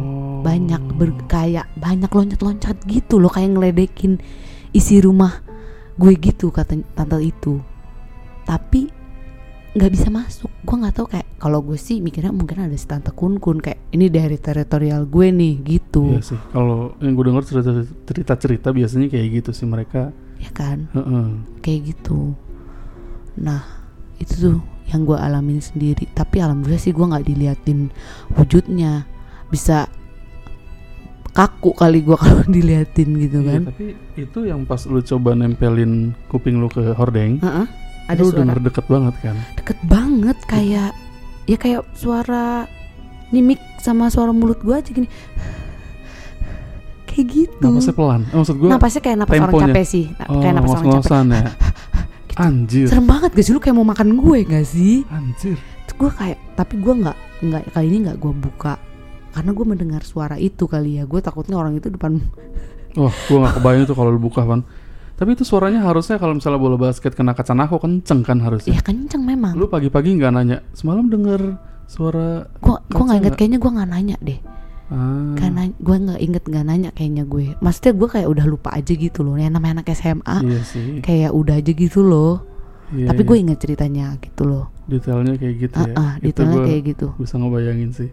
[0.44, 4.22] banyak ber- kayak banyak loncat-loncat gitu loh kayak ngeledekin
[4.70, 5.42] isi rumah
[5.98, 7.60] gue gitu kata tante itu.
[8.46, 8.88] Tapi
[9.78, 10.50] nggak bisa masuk.
[10.66, 13.94] Gue nggak tahu kayak kalau gue sih mikirnya mungkin ada si tante kun kun kayak
[13.94, 16.18] ini dari teritorial gue nih gitu.
[16.18, 16.40] Iya sih.
[16.54, 20.10] Kalau yang gue dengar cerita-cerita biasanya kayak gitu sih mereka.
[20.38, 20.86] ya kan?
[20.94, 21.28] Heeh.
[21.66, 22.38] kayak gitu.
[23.42, 23.62] Nah
[24.22, 24.58] itu tuh
[24.90, 26.08] yang gue alamin sendiri.
[26.14, 27.90] Tapi alhamdulillah sih gue nggak diliatin
[28.38, 29.06] wujudnya.
[29.50, 29.90] Bisa
[31.38, 36.12] kaku kali gue kalau diliatin gitu Iya, kan tapi itu yang pas lu coba nempelin
[36.26, 37.66] kuping lu ke hordeng, Heeh,
[38.08, 39.36] ada lu suara denger deket banget kan?
[39.56, 40.90] deket banget kayak
[41.46, 42.66] ya kayak suara
[43.30, 45.06] mimik sama suara mulut gue aja gini
[47.08, 48.22] kayak gitu Napasnya pelan.
[48.24, 49.66] Eh, maksud gue napasnya kayak napas orang temponya.
[49.70, 51.44] capek sih Na- oh, kayak napas orang capek ya.
[52.48, 52.86] Anjir.
[52.86, 55.56] serem banget gak sih lu kayak mau makan gue gak sih Anjir.
[55.94, 58.74] Gue kayak tapi gue nggak nggak kali ini nggak gue buka
[59.38, 62.18] karena gue mendengar suara itu kali ya gue takutnya orang itu depan
[62.98, 64.66] Wah, gue gak kebayang tuh kalau lu buka pan.
[65.14, 68.74] Tapi itu suaranya harusnya kalau misalnya bola basket kena kaca nako kenceng kan harusnya.
[68.74, 70.66] ya kenceng memang Lu pagi-pagi nggak nanya.
[70.74, 74.40] Semalam denger suara gue gue nggak inget kayaknya gue nggak nanya deh
[74.90, 78.92] ah, karena gue nggak inget nggak nanya kayaknya gue maksudnya gue kayak udah lupa aja
[78.92, 81.00] gitu loh yang namanya anak SMA Iya sih.
[81.00, 82.44] kayak udah aja gitu loh
[82.88, 83.28] Iya, tapi iya.
[83.32, 85.96] gue inget ceritanya gitu loh detailnya kayak gitu ah ya.
[85.96, 88.10] ah, Itu detailnya kayak gitu bisa ngebayangin sih.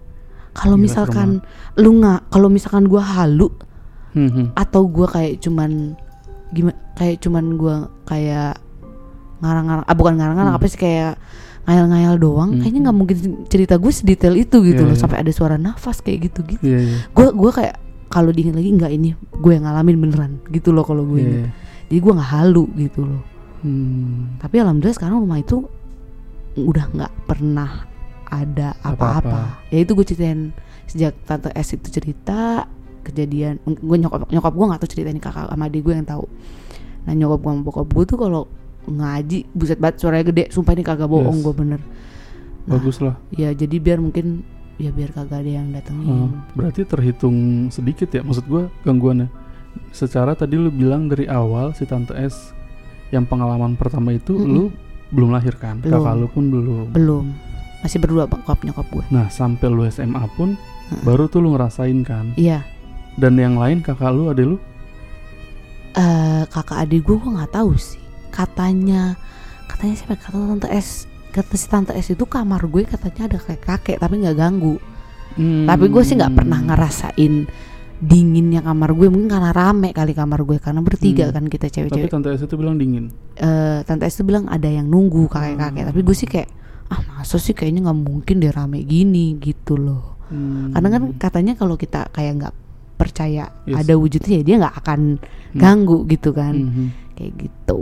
[0.55, 1.43] Kalau misalkan
[1.75, 3.51] lu nggak kalau misalkan gue halu
[4.14, 4.47] Hmm, hmm.
[4.55, 5.99] atau gue kayak cuman
[6.49, 8.55] gimana kayak cuman gue kayak
[9.43, 10.61] ngarang-ngarang ah bukan ngarang-ngarang Hmm.
[10.62, 11.19] apa sih kayak
[11.67, 12.61] ngayal-ngayal doang Hmm.
[12.62, 15.03] kayaknya nggak mungkin cerita gue sedetail itu gitu Iya, loh iya.
[15.03, 16.97] sampai ada suara nafas kayak gitu gitu Iya, iya.
[17.11, 17.75] gue gue kayak
[18.07, 21.51] kalau diinget lagi nggak ini gue yang ngalamin beneran gitu loh kalau gue inget iya.
[21.90, 23.23] jadi gue nggak halu gitu loh
[23.64, 24.38] Hmm.
[24.38, 25.64] tapi alhamdulillah sekarang rumah itu
[26.55, 27.88] udah nggak pernah
[28.26, 30.50] ada apa-apa ya itu gue ceritain
[30.84, 32.64] sejak tante S itu cerita
[33.00, 36.24] kejadian gue nyokap nyokap gue nggak tahu cerita ini kakak sama adik gue yang tahu
[37.02, 38.42] nah nyokap gue sama bokap gue tuh kalau
[38.84, 41.44] ngaji buset banget suaranya gede sumpah ini kagak bohong Yes.
[41.44, 41.80] gue bener
[42.64, 42.80] Nah.
[42.80, 43.20] Bagus lah.
[43.30, 44.40] ya jadi biar mungkin
[44.74, 47.37] ya biar kagak ada yang datengin Oh, berarti terhitung
[47.68, 49.28] sedikit ya maksud gua gangguannya.
[49.90, 52.56] Secara tadi lu bilang dari awal si tante S
[53.10, 54.48] yang pengalaman pertama itu Mm-mm.
[54.48, 54.64] lu
[55.10, 55.76] belum lahir kan?
[55.78, 56.00] Belum.
[56.00, 56.87] Kakak lu pun belum.
[56.90, 57.24] belum
[57.85, 61.03] masih berdua bokap nyokap gue Nah, sampai lu SMA pun Heeh.
[61.03, 62.33] baru tuh lu ngerasain kan.
[62.35, 62.64] iya
[63.14, 64.57] Dan yang lain kakak lu ada lu?
[65.94, 69.14] eh kakak adik gue gue nggak tahu sih katanya
[69.66, 73.62] katanya siapa kata tante S kata si tante S itu kamar gue katanya ada kayak
[73.62, 74.77] kakek tapi nggak ganggu
[75.35, 75.66] Hmm.
[75.66, 77.51] tapi gue sih nggak pernah ngerasain
[77.97, 81.35] dinginnya kamar gue mungkin karena rame kali kamar gue karena bertiga Hmm.
[81.35, 83.11] kan kita Tapi cewek-cewek tante S itu bilang dingin.
[83.35, 86.47] Eh, tante S tuh bilang ada yang nunggu kakek-kakek tapi gue sih kayak
[86.87, 90.73] ah masa sih kayaknya nggak mungkin deh rame gini gitu loh Hmm.
[90.73, 92.55] karena kan katanya kalau kita kayak nggak
[92.94, 93.77] percaya Yes.
[93.79, 95.55] ada wujudnya ya dia nggak akan Hmm.
[95.55, 96.87] ganggu gitu kan Mhm.
[97.14, 97.79] kayak gitu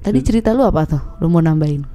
[0.00, 1.86] tadi Jadi- cerita lu apa tuh lu mau nambahin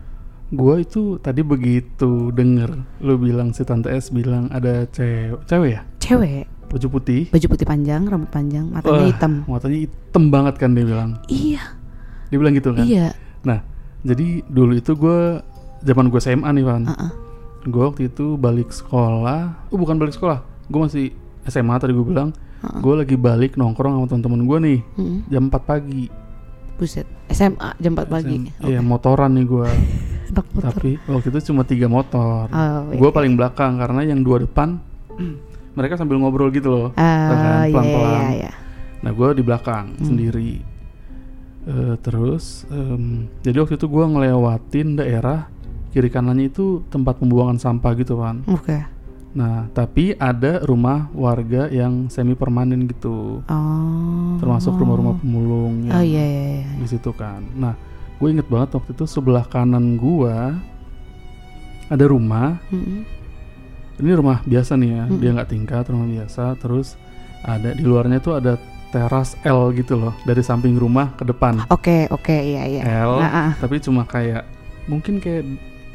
[0.50, 5.82] Gua itu tadi begitu denger lu bilang si tante S bilang ada cewek, cewek ya?
[6.00, 7.22] cewek Baju putih.
[7.28, 11.12] baju putih panjang rambut panjang matanya Wah, hitam Matanya hitam banget kan dia bilang.
[11.28, 11.62] iya
[12.28, 12.82] Dia bilang gitu kan.
[12.84, 13.62] iya Nah,
[14.00, 15.19] jadi dulu itu gue
[15.82, 16.84] zaman gue SMA nih Van.
[16.86, 17.12] uh-uh.
[17.62, 19.68] Gue waktu itu balik sekolah.
[19.68, 20.39] Oh bukan balik sekolah.
[20.65, 21.06] Gue masih
[21.44, 22.32] SMA tadi gue bilang.
[22.60, 22.80] Uh-uh.
[22.80, 25.18] Gue lagi balik nongkrong sama teman-teman gue nih Mm-mm.
[25.28, 26.06] jam 4 pagi.
[26.76, 29.68] buset SMA jam 4 pagi SM Iya motoran nih gue.
[30.62, 32.48] Tapi waktu itu cuma tiga motor.
[32.48, 32.96] oh, iya.
[32.96, 34.80] Gue paling belakang karena yang dua depan
[35.78, 36.88] mereka sambil ngobrol gitu loh.
[36.88, 38.08] Oh, kan, iya, iya, pelan-pelan.
[38.08, 38.52] iya, iya.
[39.00, 40.06] Nah gue di belakang Hmm.
[40.06, 40.52] sendiri.
[41.62, 45.52] Eh, terus em, jadi waktu itu gue ngelewatin daerah
[45.89, 48.45] kiri kanannya itu tempat pembuangan sampah gitu kan.
[48.45, 48.78] Oke.
[49.30, 54.34] Nah tapi ada rumah warga yang semi permanen gitu, Oh.
[54.38, 56.69] termasuk rumah-rumah pemulung yang Oh iya iya iya.
[56.78, 57.45] di situ kan.
[57.54, 57.78] Nah
[58.17, 60.34] gue inget banget waktu itu sebelah kanan gue
[61.89, 62.58] ada rumah.
[62.69, 63.06] Mm-mm.
[63.99, 65.19] Ini rumah biasa nih ya, Mm-mm.
[65.19, 66.56] dia nggak tingkat rumah biasa.
[66.58, 66.95] Terus
[67.41, 68.58] ada di luarnya tuh ada
[68.89, 71.62] teras L gitu loh dari samping rumah ke depan.
[71.69, 72.82] Oke oke iya iya.
[73.06, 73.52] L Nah, ah.
[73.62, 74.41] tapi cuma kayak
[74.89, 75.45] mungkin kayak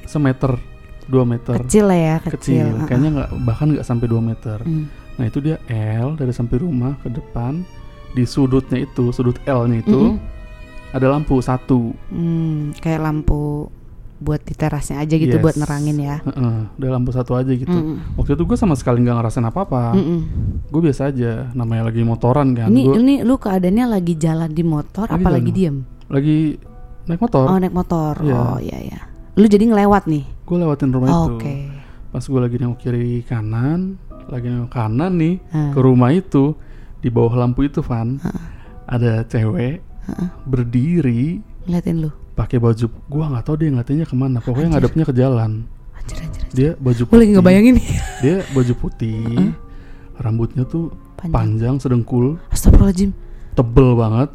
[0.04, 0.56] semeter
[1.04, 2.64] dua meter Kecil lah ya, kecil.
[2.64, 4.88] kecil kayaknya nggak bahkan nggak sampai 2 meter Hmm.
[5.14, 7.60] nah itu dia L dari sampai rumah ke depan
[8.10, 10.16] di sudutnya itu sudut L-nya itu Mm-mm.
[10.90, 13.68] ada lampu satu Hmm, kayak lampu
[14.16, 15.42] buat di terasnya aja gitu Yes.
[15.42, 16.16] buat nerangin ya.
[16.22, 18.16] Heeh, ada lampu satu aja gitu Mm-mm.
[18.16, 20.20] waktu itu gue sama sekali nggak ngerasain apa-apa Mm-mm.
[20.64, 24.64] gue biasa aja namanya lagi motoran kan Ini gue ini lu keadaannya lagi jalan di
[24.64, 25.36] motor Lagi apa jalan.
[25.36, 25.76] lagi diem?
[26.06, 26.36] lagi
[27.04, 28.14] naik motor Oh, naik motor.
[28.18, 28.34] Iya.
[28.34, 29.00] Oh, iya ya.
[29.34, 30.24] Lu jadi ngelewat nih.
[30.40, 31.54] gue lewatin rumah Oh, itu Oke.
[32.10, 35.72] pas gue lagi nengok kiri kanan lagi nengok kanan nih Ah.
[35.72, 36.52] ke rumah itu
[36.98, 38.20] di bawah lampu itu Van
[38.84, 39.80] ada cewek
[40.44, 42.10] berdiri Ngeliatin lu.
[42.34, 46.42] pakai baju gua nggak tahu dia ngeliatinnya ke mana pokoknya ngadepnya ke jalan Anjir anjir.
[46.42, 46.44] anjir.
[46.52, 47.32] dia baju Gue lagi putih.
[47.32, 47.76] ngebayangin
[48.22, 49.24] dia baju putih
[50.14, 50.84] rambutnya tuh
[51.16, 51.32] Panjang.
[51.32, 53.10] panjang sedengkul Astagfirullahaladzim.
[53.54, 54.28] tebel banget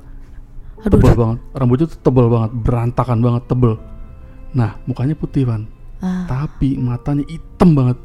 [0.79, 1.17] Aduh, tebel udah.
[1.17, 3.73] banget rambutnya tuh tebel banget berantakan banget tebel
[4.51, 5.65] nah mukanya putih Van
[5.97, 6.23] Ah.
[6.25, 7.99] tapi matanya hitam banget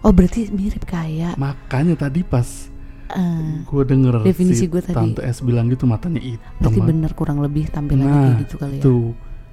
[0.00, 2.72] Oh, berarti mirip kayak makanya tadi pas
[3.08, 4.96] eh, gue denger Definisi si gua tadi.
[4.96, 6.88] tante S bilang gitu matanya hitam berarti banget.
[6.88, 8.80] bener kurang lebih tampilannya nah kayak gitu kali ya.
[8.80, 8.94] itu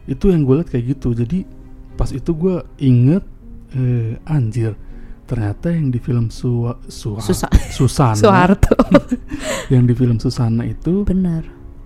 [0.07, 1.37] itu yang gue liat kayak gitu jadi
[1.93, 3.23] pas itu gue inget
[3.71, 4.73] eh, anjir
[5.25, 8.73] ternyata yang di film Su Su Susa- Susana Soeharto.
[9.69, 11.43] yang di film Susana itu bener.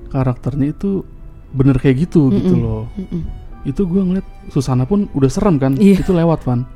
[0.07, 1.01] karakternya itu
[1.49, 2.63] bener kayak gitu gitu Mm-mm.
[2.63, 3.23] loh Mm-mm.
[3.63, 5.73] Itu gue ngeliat Susana pun udah serem kan?
[5.79, 6.03] Iya.
[6.03, 6.67] itu lewat Van.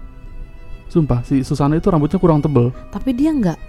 [0.88, 2.72] Sumpah si Susana itu rambutnya kurang tebel.
[2.90, 3.60] Tapi dia nggak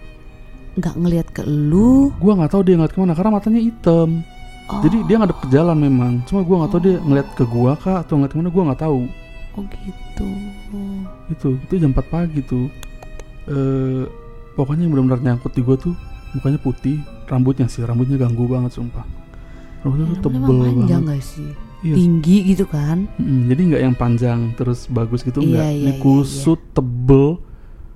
[0.79, 2.15] nggak ngelihat ke lu.
[2.15, 4.23] gue nggak tahu dia ngeliat ke mana karena matanya hitam.
[4.69, 6.13] Oh, jadi dia ngadep ke jalan memang.
[6.29, 8.81] Cuma gue nggak tahu dia ngeliat ke gua kah atau ngeliat ke mana gue nggak
[8.85, 9.01] tahu.
[9.59, 10.29] Oh gitu.
[11.27, 12.71] itu itu jam 4 pagi tuh.
[13.51, 14.07] Eh
[14.55, 15.99] pokoknya yang benar-benar nyangkut di gua tuh
[16.39, 17.03] mukanya putih.
[17.27, 19.03] Rambutnya sih rambutnya ganggu banget sumpah.
[19.83, 21.11] Rambutnya tuh Ya, tebel memang panjang banget.
[21.11, 21.51] gak sih?
[21.79, 23.07] Iya, Tinggi gitu kan?
[23.15, 27.39] mm, jadi nggak yang panjang terus bagus gitu Iya, enggak iya, ini iya, kusut tebel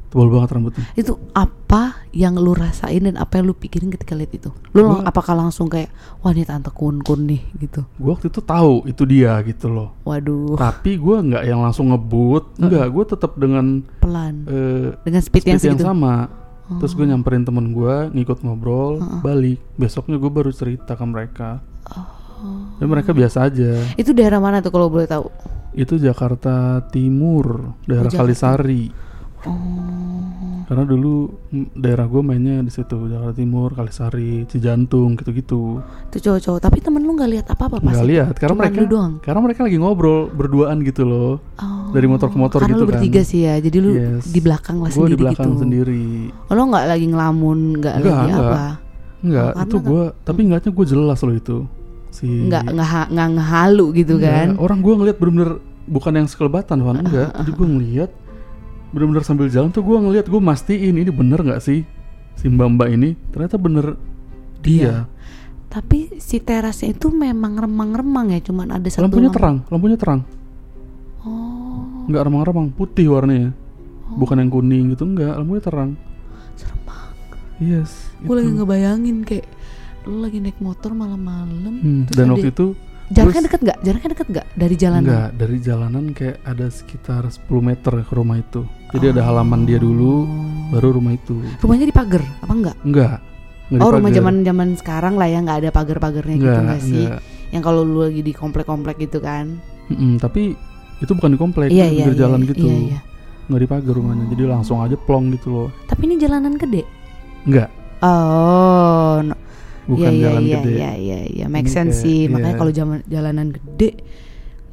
[0.06, 0.84] tebel banget rambutnya.
[0.92, 4.52] Itu apa yang lu rasain dan apa yang lu pikirin ketika lihat itu?
[4.70, 5.88] Lu lang- Gua- apakah langsung kayak
[6.20, 7.82] wah ini tante kun kun nih gitu?
[7.96, 9.96] gua waktu itu tahu itu dia gitu loh.
[10.02, 14.44] Waduh, tapi gua nggak yang langsung ngebut enggak gua tetap dengan pelan.
[14.44, 15.88] eh, dengan speed, yang speed yang segitu.
[15.88, 16.28] sama.
[16.72, 19.20] Terus gue nyamperin temen gua ngikut ngobrol Heeh.
[19.20, 19.58] balik.
[19.74, 21.60] Besoknya gue baru cerita ke mereka.
[21.90, 22.21] Oh.
[22.74, 25.26] Dan mereka biasa aja Itu daerah mana tuh kalau boleh tahu?
[25.72, 26.54] itu Jakarta
[26.86, 28.18] Timur daerah Jakarta.
[28.22, 28.92] Kalisari
[29.42, 31.34] Oh, karena dulu
[31.74, 36.60] daerah gue mainnya di situ Jakarta Timur Kalisari Cijantung gitu-gitu itu cowok-cowok.
[36.60, 38.12] Tapi temen lu nggak lihat apa-apa pas nggak itu?
[38.12, 39.12] lihat karena Cuman mereka doang.
[39.18, 42.88] karena mereka lagi ngobrol berduaan gitu loh Oh, dari motor ke motor karena gitu lu
[42.88, 43.26] bertiga kan.
[43.26, 44.24] sih ya, jadi lu Yes.
[44.26, 45.60] di belakang lah gue sendiri di belakang gitu.
[45.60, 46.06] sendiri
[46.46, 48.38] Oh, lo nggak lagi ngelamun, nggak lagi enggak.
[48.38, 48.62] apa?
[49.20, 51.58] enggak Oh, karena itu gue tapi ngeliatnya gue jelas loh itu
[52.12, 54.48] si Nggak nggak nggak ngehalu gitu Enggak, kan?
[54.60, 55.50] orang gue ngeliat bener-bener
[55.82, 57.32] bukan yang sekelebatan Van enggak.
[57.42, 58.10] jadi gue ngeliat
[58.92, 61.82] bener-bener sambil jalan tuh gue ngeliat gue mastiin ini bener nggak sih
[62.36, 63.16] si mbak mbak ini?
[63.32, 63.96] Ternyata bener
[64.60, 65.04] dia.
[65.68, 69.08] Tapi si terasnya itu memang remang-remang ya, cuman ada satu.
[69.08, 69.36] lampunya lampu.
[69.40, 70.20] terang lampunya terang.
[71.24, 73.56] Oh, nggak remang-remang putih warnanya.
[74.12, 75.90] Bukan yang kuning gitu enggak lampunya terang.
[76.56, 77.16] Serem banget.
[77.56, 79.48] yes Gue lagi ngebayangin kayak
[80.06, 81.74] lu lagi naik motor malam-malam.
[81.78, 82.74] Hmm, dan waktu itu
[83.08, 83.78] jaraknya deket nggak?
[83.82, 85.02] Jaraknya deket nggak dari jalanan?
[85.04, 89.78] enggak dari jalanan kayak ada sekitar 10 meter ke rumah itu jadi ada halaman dia
[89.78, 90.26] dulu
[90.70, 92.76] baru rumah itu Rumahnya di pagar apa enggak?
[92.82, 93.16] enggak
[93.72, 97.04] Nggak Oh rumah zaman zaman sekarang lah ya nggak ada pagar-pagarnya gitu nggak sih?
[97.08, 97.20] enggak.
[97.52, 99.56] Yang kalau lu lagi di komplek-komplek gitu kan?
[99.88, 100.56] Mm-mm, tapi
[101.00, 102.66] itu bukan di komplek, Iya itu iya pinggir iya, jalan iya, gitu.
[102.68, 103.00] Iya iya.
[103.48, 105.68] Nggak dipagar rumahnya, jadi langsung aja plong gitu loh.
[105.84, 106.82] Tapi ini jalanan gede.
[107.44, 107.68] Enggak,
[108.02, 109.34] Oh, no.
[109.84, 110.70] Bukan iya, iya, jalan iya, gede.
[110.72, 112.18] Iya iya iya, make Ini sense kayak- sih.
[112.20, 112.30] iya.
[112.30, 113.90] Makanya kalau jalan jalanan gede,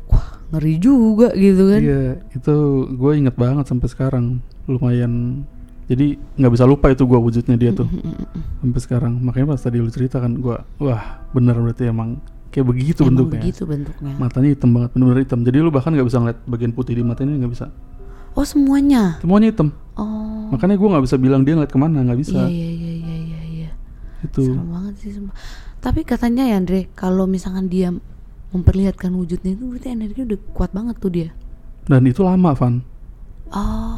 [0.05, 1.81] wah ngeri juga gitu kan?
[1.81, 2.55] Iya, itu
[2.89, 4.25] gue inget banget sampai sekarang.
[4.65, 5.43] Lumayan.
[5.85, 7.89] Jadi nggak bisa lupa itu gue wujudnya dia tuh
[8.61, 9.13] sampai sekarang.
[9.19, 13.41] Makanya pas tadi lu cerita kan gue, wah bener berarti emang kayak begitu Emang bentuknya.
[13.41, 14.13] begitu bentuknya.
[14.15, 15.39] Matanya hitam banget, bener-bener hitam.
[15.41, 17.73] Jadi lu bahkan nggak bisa ngeliat bagian putih di matanya nggak bisa.
[18.37, 19.17] Oh semuanya.
[19.17, 19.73] Semuanya hitam.
[19.97, 20.53] Oh.
[20.53, 22.37] Makanya gue nggak bisa bilang dia ngeliat ke mana, nggak bisa.
[22.37, 22.88] Iya iya iya iya iya.
[24.19, 24.27] Iya.
[24.27, 24.41] Itu.
[24.51, 25.35] Serem banget sih sumpah.
[25.79, 27.95] Tapi katanya ya Andre, kalau misalkan dia
[28.51, 31.29] memperlihatkan wujudnya itu berarti energinya udah kuat banget tuh dia.
[31.87, 32.83] Dan itu lama, Van.
[33.49, 33.97] Oh.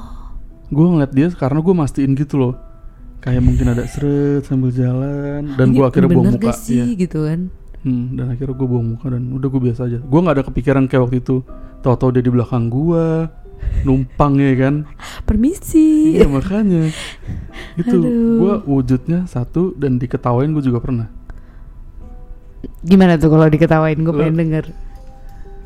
[0.71, 2.55] gue ngeliat dia karena gue mastiin gitu loh
[3.21, 6.95] kayak mungkin ada seret sambil jalan dan gue akhirnya bawa bener muka gak sih iya.
[6.97, 7.39] gitu kan?
[7.81, 10.83] Hmm, dan akhirnya gue bawa muka dan udah gue biasa aja gue nggak ada kepikiran
[10.89, 11.35] kayak waktu itu
[11.85, 13.05] tahu-tahu dia di belakang gue
[13.81, 14.75] numpang ya kan
[15.23, 16.13] Permisi.
[16.13, 16.89] iya makanya
[17.75, 17.97] itu
[18.37, 21.07] gue wujudnya satu dan diketawain gue juga pernah
[22.81, 24.65] Gimana tuh kalau diketawain gue pengen denger.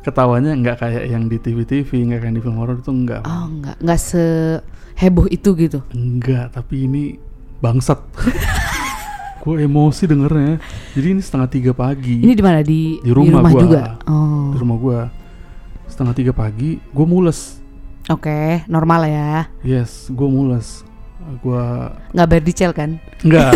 [0.00, 3.26] ketawanya nggak kayak yang di TV-TV, nggak kayak di film horor itu enggak.
[3.26, 5.82] Oh enggak, enggak seheboh itu gitu.
[5.90, 7.18] Enggak, tapi ini
[7.58, 7.98] bangsat.
[9.42, 10.62] gue emosi dengernya.
[10.94, 13.60] Jadi ini setengah tiga pagi Ini di mana di Di rumah gua.
[13.60, 13.82] juga.
[14.06, 14.50] Oh.
[14.50, 14.98] di rumah gue.
[15.86, 17.58] Setengah tiga pagi, gue mules.
[18.06, 19.50] Oke, normal ya.
[19.60, 20.86] Yes, gue mules.
[21.42, 21.58] Gue
[22.14, 23.02] Nggak bayar dicel kan?
[23.18, 23.50] enggak,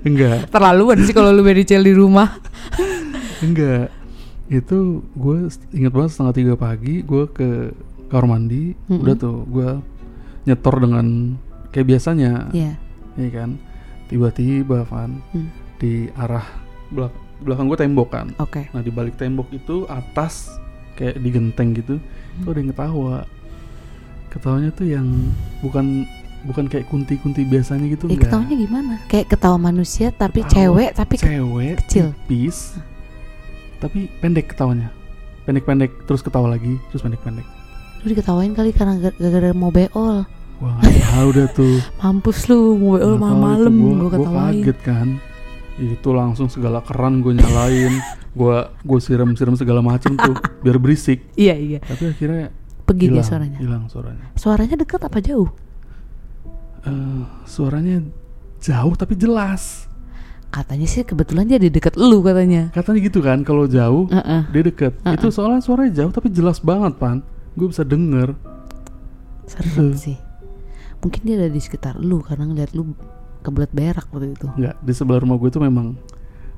[0.00, 2.38] enggak, Terlaluan sih kalau lu bayar dicel di rumah.
[3.40, 3.90] enggak.
[4.46, 7.74] Itu gue inget banget setengah tiga pagi, gue ke
[8.06, 9.02] kamar mandi, Mm-mm.
[9.02, 9.68] udah tuh gue
[10.44, 11.06] nyetor dengan
[11.70, 12.74] kayak biasanya, Iya.
[13.16, 13.50] ya kan.
[14.06, 15.50] Tiba-tiba Van Hmm.
[15.78, 16.42] di arah
[16.88, 18.26] belak belakang gue tembok kan.
[18.36, 18.66] Oke.
[18.68, 20.54] Nah di balik tembok itu atas
[21.00, 22.38] kayak di genteng gitu, Hmm.
[22.38, 23.16] tuh ada yang ketawa.
[24.28, 25.06] Ketawanya tuh yang
[25.58, 26.04] bukan
[26.42, 28.22] bukan kayak kunti-kunti biasanya gitu Ya, enggak.
[28.26, 28.94] ketawanya gimana?
[29.06, 32.06] Kayak ketawa manusia tapi Ketawa cewek tapi Cewek kecil.
[32.22, 32.78] tipis,
[33.78, 34.88] tapi pendek ketawanya.
[35.42, 37.48] Pendek-pendek terus ketawa lagi, terus pendek-pendek.
[38.00, 40.24] lu diketawain kali karena ga- gara-gara mau beol.
[40.56, 41.76] Wah nggak tahu dah tuh.
[42.00, 44.52] Mampus lu mau beol malam-malam gua gua, gua ketawain.
[44.58, 45.08] kaget kan.
[45.80, 48.04] Itu langsung segala keran gue nyalain,
[48.36, 51.24] gua gue siram-siram segala macem tuh biar berisik.
[51.40, 51.78] Iya iya.
[51.80, 52.52] Tapi akhirnya
[52.84, 53.58] Pergi dia hilang, suaranya.
[53.58, 54.26] hilang suaranya.
[54.36, 55.48] Suaranya dekat apa jauh?
[56.84, 58.04] Eh, suaranya
[58.60, 59.88] jauh tapi jelas.
[60.50, 62.74] Katanya sih kebetulan dia di dekat lu katanya.
[62.74, 64.42] Katanya gitu kan, kalau jauh Heeh.
[64.50, 64.92] dia deket.
[65.00, 65.14] Uh-uh.
[65.14, 67.22] Itu soalnya suaranya jauh tapi jelas banget pan.
[67.54, 68.34] Gue bisa denger.
[69.46, 69.94] Serem Tuh.
[69.94, 70.18] sih.
[71.00, 72.92] Mungkin dia ada di sekitar lu karena ngeliat lu
[73.40, 74.46] kebelet berak waktu itu.
[74.50, 75.96] Nggak di sebelah rumah gue tuh memang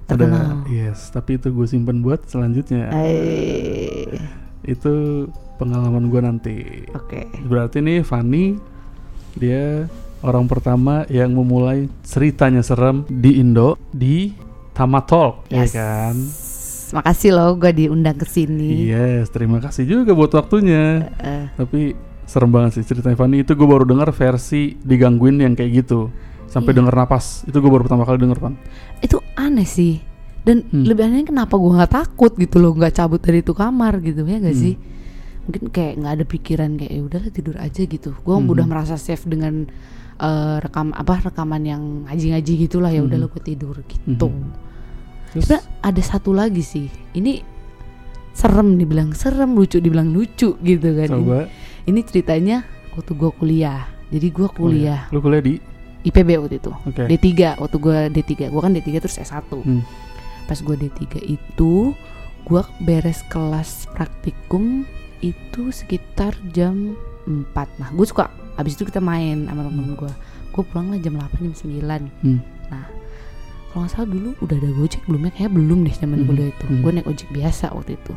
[0.02, 0.62] Terkenal.
[0.62, 0.68] ada.
[0.68, 2.90] Yes, tapi itu gue simpen buat selanjutnya.
[2.92, 4.18] Eh,
[4.62, 6.56] Itu pengalaman gue nanti.
[6.92, 7.26] Oke.
[7.42, 8.58] Berarti nih Fanny
[9.34, 9.90] dia
[10.20, 14.30] orang pertama yang memulai ceritanya serem di Indo di
[14.72, 15.72] Tamatalk, ya Yes.
[15.72, 16.14] kan?
[16.92, 18.86] Makasih loh gue diundang ke sini.
[18.86, 21.08] Yes, terima kasih juga buat waktunya.
[21.16, 25.84] Eh, Tapi serem banget sih ceritanya Fanny itu gue baru dengar versi digangguin yang kayak
[25.84, 26.08] gitu
[26.52, 26.78] sampai Iya.
[26.78, 28.54] denger napas itu gue baru pertama kali denger Pan.
[29.00, 30.04] itu aneh sih.
[30.42, 30.82] Dan Hmm.
[30.84, 34.36] lebih aneh kenapa gue nggak takut gitu loh nggak cabut dari itu kamar gitu ya
[34.36, 34.64] nggak Hmm.
[34.68, 34.74] sih?
[35.42, 38.10] Mungkin kayak nggak ada pikiran kayak ya udahlah tidur aja gitu.
[38.20, 38.46] Gue Mhm.
[38.48, 39.66] udah merasa safe dengan
[40.12, 43.08] eh, rekam apa rekaman yang ngaji-ngaji gitulah ya Mhm.
[43.10, 44.28] udahlah gue tidur gitu.
[44.28, 44.50] Mhm.
[45.32, 46.86] Terus Sebenarnya ada satu lagi sih.
[47.10, 47.42] Ini
[48.30, 51.08] serem dibilang serem, lucu dibilang lucu gitu kan.
[51.08, 51.38] Ini, coba
[51.84, 52.56] ini ceritanya
[52.92, 53.82] waktu gue kuliah.
[54.08, 55.56] Jadi gue kuliah Lu kuliah di
[56.02, 56.72] IPB waktu itu.
[56.84, 57.06] Oke.
[57.06, 58.32] D3 waktu gue D3.
[58.50, 59.46] Gue kan D3 terus S1.
[59.50, 59.82] Hmm.
[60.46, 61.94] Pas gue D3 itu
[62.42, 64.82] gue beres kelas praktikum
[65.22, 67.54] itu sekitar jam 4.
[67.78, 68.26] Nah, gue suka
[68.58, 70.12] abis itu kita main sama temen gue.
[70.50, 72.10] Gue pulang lah jam 8 jam 9.
[72.20, 72.40] Hmm.
[72.68, 72.84] Nah,
[73.70, 75.30] kalau nggak salah dulu udah ada Gojek belum ya?
[75.32, 76.26] Kayak belum deh zaman Mhm.
[76.26, 76.64] kuliah itu.
[76.66, 76.80] Mhm.
[76.82, 78.12] Gue naik ojek biasa waktu itu.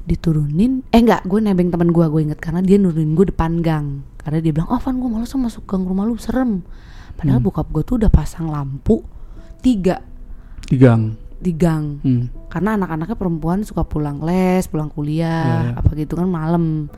[0.00, 3.86] Diturunin, eh enggak, gue nebeng teman gue, gue inget karena dia nurunin gue depan gang.
[4.20, 6.60] Karena dia bilang, oh Van gue malas sama masuk gang rumah lu, serem.
[7.16, 7.46] Padahal Hmm.
[7.48, 9.00] bokap gue tuh udah pasang lampu
[9.60, 10.00] tiga
[10.64, 11.16] di gang.
[11.40, 12.04] di gang.
[12.04, 12.28] Hmm.
[12.48, 15.80] Karena anak-anaknya perempuan suka pulang les, pulang kuliah, Iya, iya.
[15.80, 16.92] apa gitu kan malam.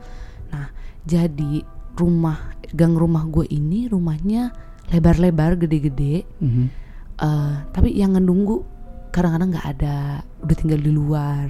[0.51, 0.67] Nah,
[1.01, 1.63] jadi
[1.95, 4.51] rumah gang rumah gue ini rumahnya
[4.91, 6.27] lebar-lebar, gede-gede.
[6.43, 6.65] Mhm.
[7.13, 8.65] Eh, tapi yang nunggu
[9.13, 9.95] kadang-kadang nggak ada
[10.41, 11.45] udah tinggal di luar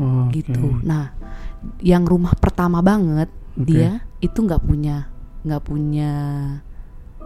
[0.00, 1.12] Oh, gitu nah
[1.80, 5.08] yang rumah pertama banget Dia itu nggak punya
[5.42, 6.10] nggak punya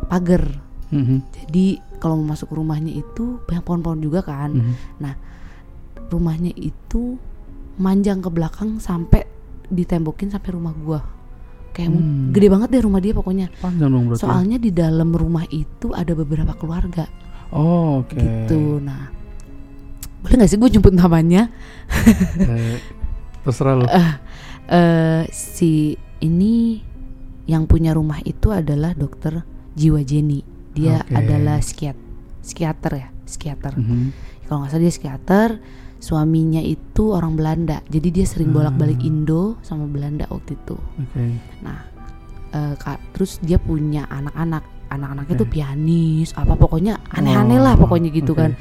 [0.07, 0.45] pagar
[0.91, 1.23] Mhm.
[1.33, 1.67] jadi
[1.97, 4.75] kalau mau masuk rumahnya itu banyak pohon-pohon juga kan Mhm.
[6.09, 7.15] rumahnya itu
[7.77, 9.25] manjang ke belakang sampai
[9.67, 11.01] ditembokin sampai rumah gua
[11.71, 12.29] kayak Hmm.
[12.31, 14.19] gede banget deh rumah dia pokoknya Panjang dong berarti.
[14.19, 14.23] ya?
[14.27, 17.07] soalnya di dalam rumah itu ada beberapa keluarga
[17.49, 18.15] Oh, oke.
[18.15, 19.09] gitu nah
[20.21, 21.49] boleh nggak sih gue jemput namanya
[22.37, 22.77] Eh,
[23.41, 23.87] terserah lu.
[24.69, 26.81] eh si ini
[27.45, 31.15] yang punya rumah itu adalah dokter jiwa Jenny dia Oke.
[31.15, 31.97] adalah psikiat
[32.41, 34.07] psikiater ya psikiater Mhm.
[34.47, 35.49] kalau nggak salah dia psikiater
[35.99, 39.07] suaminya itu orang Belanda jadi dia sering bolak-balik Ah.
[39.07, 41.25] Indo sama Belanda waktu itu Oke.
[41.61, 41.79] nah
[42.51, 48.11] eh, Kak, terus dia punya anak-anak anak-anaknya tuh pianis apa pokoknya aneh-aneh lah Oh, pokoknya
[48.11, 48.41] gitu oke.
[48.41, 48.53] kan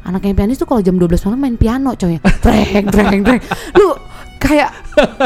[0.00, 3.40] anak yang pianis tuh kalau jam 12 malam main piano coy treng treng treng
[3.74, 3.92] lu
[4.40, 4.70] kayak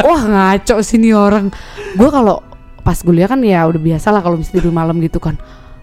[0.03, 1.55] wah ngaco sih nih orang
[1.95, 2.43] gue kalau
[2.85, 5.39] pas kuliah kan ya udah biasa lah kalau misalnya tidur malam gitu kan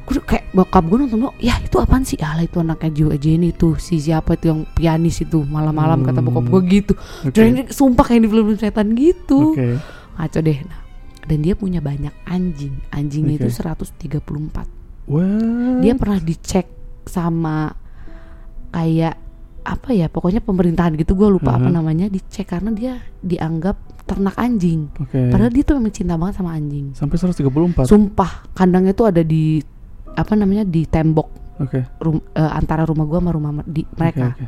[0.05, 3.55] gue kayak bokap gue nonton dulu ya itu apaan sih alah itu anaknya Jiwa Jenny
[3.55, 7.31] tuh si siapa itu yang pianis itu malam-malam kata bokap gue gitu Oke.
[7.31, 9.79] dan sumpah kayak di film setan gitu Oke.
[10.19, 10.81] ngaco deh nah
[11.21, 13.47] dan dia punya banyak anjing anjingnya Oke.
[13.47, 15.79] itu 134 Wah.
[15.79, 16.67] dia pernah dicek
[17.07, 17.71] sama
[18.75, 19.15] kayak
[19.63, 21.73] apa ya pokoknya pemerintahan gitu gue lupa apa Mhm.
[21.73, 25.29] namanya dicek karena dia dianggap ternak anjing Oke.
[25.29, 27.85] padahal dia tuh memang cinta banget sama anjing Sampai 134.
[27.85, 29.61] sumpah kandangnya tuh ada di
[30.11, 31.85] apa namanya di tembok Oke.
[31.97, 34.45] rum- eh, antara rumah gua sama rumah di mereka Oke, oke.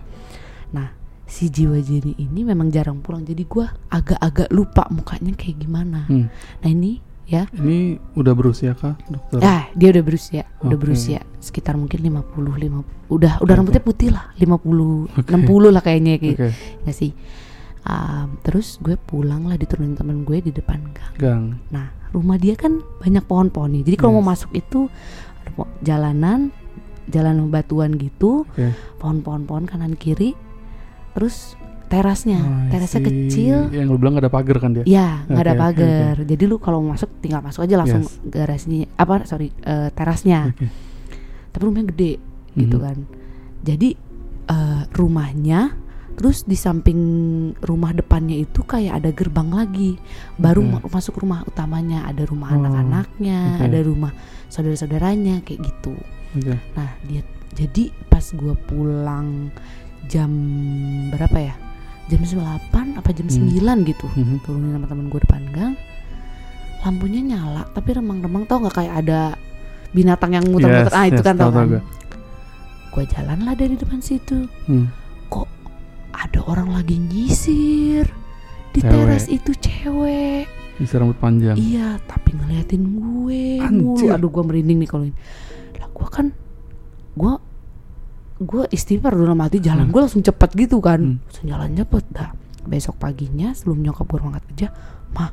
[0.71, 0.87] nah
[1.23, 6.27] si jiwa Jenny ini memang jarang pulang jadi gua agak-agak lupa mukanya kayak gimana Hmm.
[6.59, 9.39] nah ini ya Ini udah berusia kah, dokter?
[9.39, 10.83] ah dia udah berusia udah Oke.
[10.83, 13.51] berusia sekitar mungkin 50 50 udah udah Oke.
[13.53, 15.31] rambutnya putih lah 50 Oke.
[15.31, 16.49] 60 lah kayaknya kayak Oke.
[16.83, 17.13] nggak sih
[17.83, 21.43] Um, terus gue pulang lah diturunin temen gue di depan gang Gang.
[21.67, 23.83] Nah, rumah dia kan banyak pohon-pohon nih.
[23.83, 24.31] Jadi kalau mau Yes.
[24.39, 24.79] masuk itu
[25.81, 26.55] jalanan,
[27.07, 28.71] jalan batuan gitu, Oke.
[29.03, 30.31] pohon-pohon-pohon kanan kiri.
[31.11, 33.07] Terus terasnya, I terasnya see.
[33.07, 33.57] kecil.
[33.69, 34.83] Yang lu bilang gak ada pagar kan dia?
[34.83, 36.15] Ya, nggak ada Oke, oke, pagar.
[36.23, 38.17] Jadi lu kalau masuk tinggal masuk aja langsung Yes.
[38.25, 38.87] garasinya.
[38.93, 40.49] Apa sorry, eh, terasnya.
[40.49, 40.65] Oke.
[41.49, 42.11] Tapi rumahnya gede
[42.53, 42.83] gitu Mhm.
[42.83, 42.97] kan.
[43.61, 43.89] Jadi
[44.43, 45.71] eh, rumahnya
[46.13, 46.99] terus di samping
[47.59, 49.95] rumah depannya itu kayak ada gerbang lagi.
[50.35, 50.69] Baru Oke.
[50.69, 53.63] ma- masuk rumah utamanya, ada rumah Oh, anak-anaknya, oke.
[53.63, 54.11] ada rumah
[54.47, 55.95] saudara-saudaranya kayak gitu.
[56.33, 56.53] Oke.
[56.73, 57.21] Nah, dia
[57.53, 59.49] jadi pas gua pulang
[60.05, 60.29] jam
[61.09, 61.55] berapa ya?
[62.11, 63.47] Jam 8 apa jam Hmm.
[63.47, 64.07] 9 gitu.
[64.11, 64.35] Mhm.
[64.43, 65.73] Turunin sama temen gue depan gang.
[66.83, 69.21] Lampunya nyala, tapi remang-remang tau nggak kayak ada
[69.95, 70.91] binatang yang muter-muter.
[70.91, 71.65] Yes, ah, itu yes, kan tau kan.
[71.71, 71.81] gue.
[72.91, 74.45] Gue jalan lah dari depan situ.
[74.67, 74.91] Hmm.
[75.31, 75.47] Kok
[76.11, 78.05] ada orang lagi nyisir
[78.75, 78.91] di Cewek.
[78.91, 80.45] teras itu cewek.
[80.75, 81.55] Isi rambut panjang.
[81.55, 83.93] Iya, tapi ngeliatin gue mulu.
[83.95, 84.09] Anjir.
[84.11, 85.15] Aduh, gue merinding nih kalau ini.
[85.79, 86.33] Lah, gue kan,
[87.13, 87.33] gue,
[88.43, 89.91] gue istighfar dalam hati jalan Hmm.
[89.91, 91.17] gue langsung cepet gitu kan, Hmm.
[91.23, 92.03] langsung jalan cepet.
[92.09, 92.29] Dah,
[92.63, 94.67] besok paginya sebelum nyokap gue berangkat kerja,
[95.11, 95.31] mah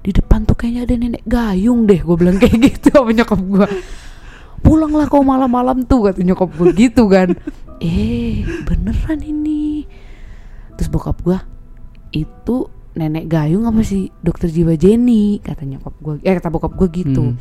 [0.00, 1.98] di depan tuh kayaknya ada nenek gayung deh.
[1.98, 3.66] Gue bilang kayak gitu sama nyokap gue.
[4.60, 7.36] Pulanglah kau malam-malam tuh kata nyokap gue gitu kan.
[7.84, 9.84] eh, beneran ini.
[10.74, 11.38] Terus bokap gue
[12.10, 12.56] itu
[12.94, 17.34] nenek gayung apa sih dokter jiwa Jenny kata nyokap gue eh kata bokap gue gitu
[17.34, 17.38] Hmm.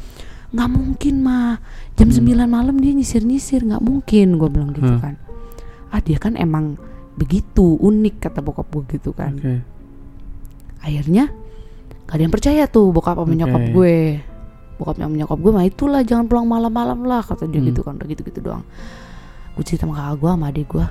[0.53, 1.57] Nggak mungkin mah
[1.93, 2.23] jam Hmm.
[2.23, 5.01] 9 malam dia nyisir nyisir nggak mungkin gue bilang gitu Hmm.
[5.01, 5.15] kan
[5.89, 6.77] ah dia kan emang
[7.13, 9.61] begitu unik kata bokap gue gitu kan Oke.
[10.79, 11.29] akhirnya
[12.05, 13.35] gak ada yang percaya tuh bokap sama Oke.
[13.35, 13.95] nyokap gue
[14.75, 17.69] bokap sama nyokap gue mah itulah jangan pulang malam-malam lah kata dia Hmm.
[17.69, 18.65] gitu kan udah gitu-gitu doang
[19.53, 20.85] gue cerita sama kakak gue sama adik gue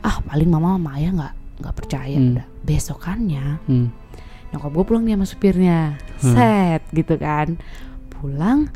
[0.00, 2.28] ah paling mama sama ayah nggak nggak percaya Hmm.
[2.32, 3.86] udah besokannya Hmm.
[4.50, 5.78] nyokap gue pulang nih sama supirnya
[6.22, 6.32] Hmm.
[6.32, 7.58] set gitu kan
[8.08, 8.70] pulang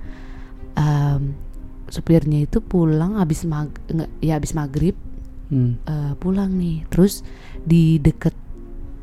[0.74, 1.34] em,
[1.86, 3.68] supirnya itu pulang habis mag
[4.18, 4.94] ya habis maghrib
[5.46, 5.82] Hmm.
[5.82, 7.26] eh, pulang nih terus
[7.60, 8.30] di deket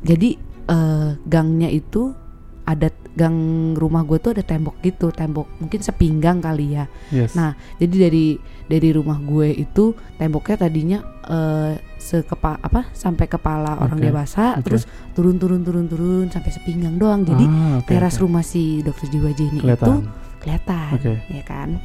[0.00, 0.32] jadi
[0.64, 2.16] eh, gangnya itu
[2.64, 3.36] ada gang
[3.72, 7.32] rumah gue tuh ada tembok gitu tembok mungkin sepinggang kali ya Yes.
[7.32, 8.26] Nah, jadi dari
[8.64, 14.64] dari rumah gue itu temboknya tadinya eh sekepa apa sampai kepala orang Oke, dewasa, oke.
[14.64, 17.20] terus turun turun turun turun sampai sepinggang doang.
[17.22, 18.24] Jadi Ah, oke, teras oke.
[18.24, 19.94] rumah si dokter jiwa Jenny itu
[20.38, 20.92] kelihatan.
[20.94, 21.14] Oke.
[21.28, 21.78] ya kan.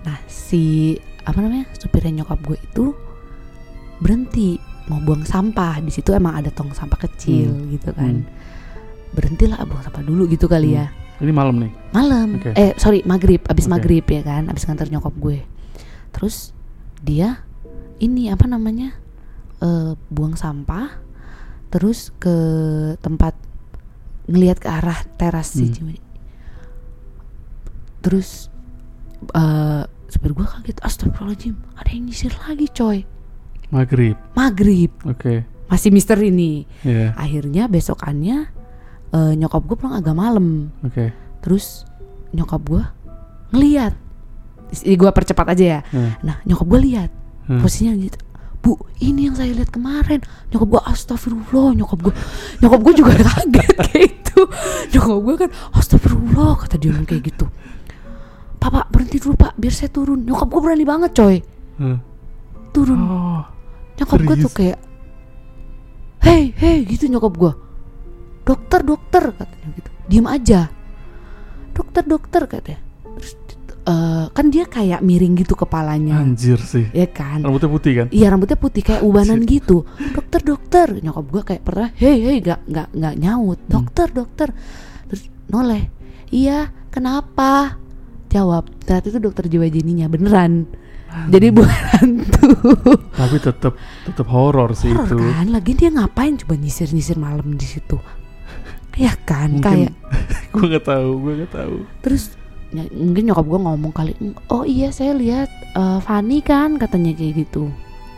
[0.00, 2.84] Nah, si apa namanya supirnya nyokap gue itu
[3.96, 8.24] berhenti mau buang sampah di situ emang ada tong sampah kecil gitu kan.
[8.24, 8.28] Hmm.
[9.10, 10.78] Berhentilah buang sampah dulu gitu kali Hmm.
[10.78, 10.86] ya
[11.20, 11.72] Ini malam nih.
[11.90, 12.50] malam Oke.
[12.54, 13.70] eh sorry maghrib abis Oke.
[13.70, 15.44] maghrib ya kan abis nganter nyokap gue
[16.10, 16.56] terus
[16.98, 17.44] dia
[17.98, 18.96] ini apa namanya
[19.58, 20.96] eh buang sampah
[21.68, 22.32] terus ke
[22.98, 23.36] tempat
[24.26, 25.92] ngelihat ke arah teras si Hmm.
[28.00, 28.48] Terus
[29.30, 32.98] eh supir gue kaget astagfirullahaladzim ada yang nyisir lagi coy
[33.68, 34.18] Maghrib.
[34.32, 35.46] maghrib Oke.
[35.66, 37.14] masih misteri nih Iya.
[37.14, 38.50] akhirnya besokannya
[39.08, 41.14] eh, nyokap gue pulang agak malam Oke.
[41.38, 41.86] terus
[42.30, 42.82] nyokap gue
[43.50, 43.94] ngeliat
[44.72, 46.10] gue percepat aja ya Hmm.
[46.22, 47.10] nah nyokap gue lihat
[47.46, 47.60] Hmm.
[47.60, 48.18] posisinya gitu
[48.60, 52.14] bu ini yang saya lihat kemarin nyokap gue astagfirullah nyokap gue
[52.58, 54.40] nyokap gue juga kaget kayak itu
[54.90, 57.46] nyokap gue kan astagfirullah kata dia kayak gitu
[58.60, 61.36] papa berhenti dulu pak biar saya turun nyokap gue berani banget coy
[61.74, 61.96] Hmm.
[62.70, 63.42] turun Oh.
[63.96, 64.78] nyokap gue tuh kayak
[66.20, 67.52] hei hei gitu nyokap gue
[68.42, 70.68] dokter dokter katanya gitu diem aja
[71.72, 72.80] dokter dokter katanya
[73.16, 73.32] terus
[73.82, 76.84] eh, kan dia kayak miring gitu kepalanya Anjir sih.
[76.92, 78.06] ya kan Rambutnya putih kan?
[78.10, 79.88] Iya rambutnya putih kayak ubanan gitu.
[80.12, 83.56] Dokter dokter nyokap gue kayak pernah hei hei gak nggak nggak nyaut.
[83.58, 83.70] Hmm.
[83.70, 84.48] Dokter dokter
[85.06, 85.88] terus noleh.
[86.28, 87.80] Iya kenapa?
[88.30, 90.70] Jawab ternyata itu dokter jiwa jeninya beneran.
[91.26, 92.54] Jadi bukan hantu.
[93.10, 93.74] Tapi tetap
[94.04, 95.18] tetap horor sih Horor itu.
[95.18, 95.46] kan?
[95.48, 97.98] Lagi dia ngapain coba nyisir nyisir malam di situ?
[98.94, 99.92] Ya kan Mungkin kayak
[100.52, 101.76] gue nggak tahu, gue nggak tahu.
[102.00, 102.34] terus
[102.70, 104.12] ny- mungkin nyokap gue ngomong kali
[104.46, 107.70] oh iya saya lihat eh, Fanny kan katanya kayak gitu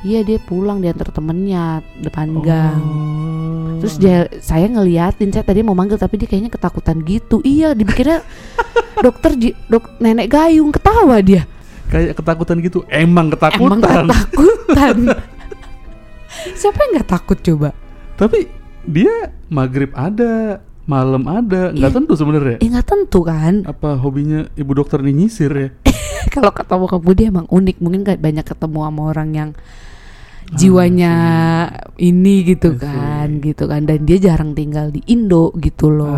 [0.02, 2.82] Iya dia pulang diantar temennya depan gang.
[2.82, 3.78] Oh.
[3.78, 7.38] Terus dia saya ngeliatin saya tadi mau manggil tapi dia kayaknya ketakutan gitu.
[7.40, 8.22] Iya dipikirnya
[9.06, 9.34] dokter
[9.66, 11.46] dok nenek gayung ketawa dia.
[11.86, 12.82] kayak ketakutan gitu.
[12.88, 13.68] Emang ketakutan.
[13.68, 14.96] Emang ketakutan.
[16.58, 17.70] Siapa yang nggak takut coba?
[18.16, 18.48] Tapi
[18.82, 19.12] dia
[19.46, 21.98] maghrib ada, malam ada, nggak Iya.
[22.00, 22.56] tentu sebenarnya.
[22.58, 23.62] Eh nggak tentu kan?
[23.68, 25.68] Apa hobinya ibu dokter ini nyisir ya?
[26.34, 27.76] Kalau ketemu kamu dia emang unik.
[27.78, 29.50] Mungkin kayak banyak ketemu sama orang yang
[30.52, 31.14] jiwanya
[31.96, 33.82] ini gitu kan, gitu kan.
[33.82, 36.12] Dan dia jarang tinggal di Indo gitu loh.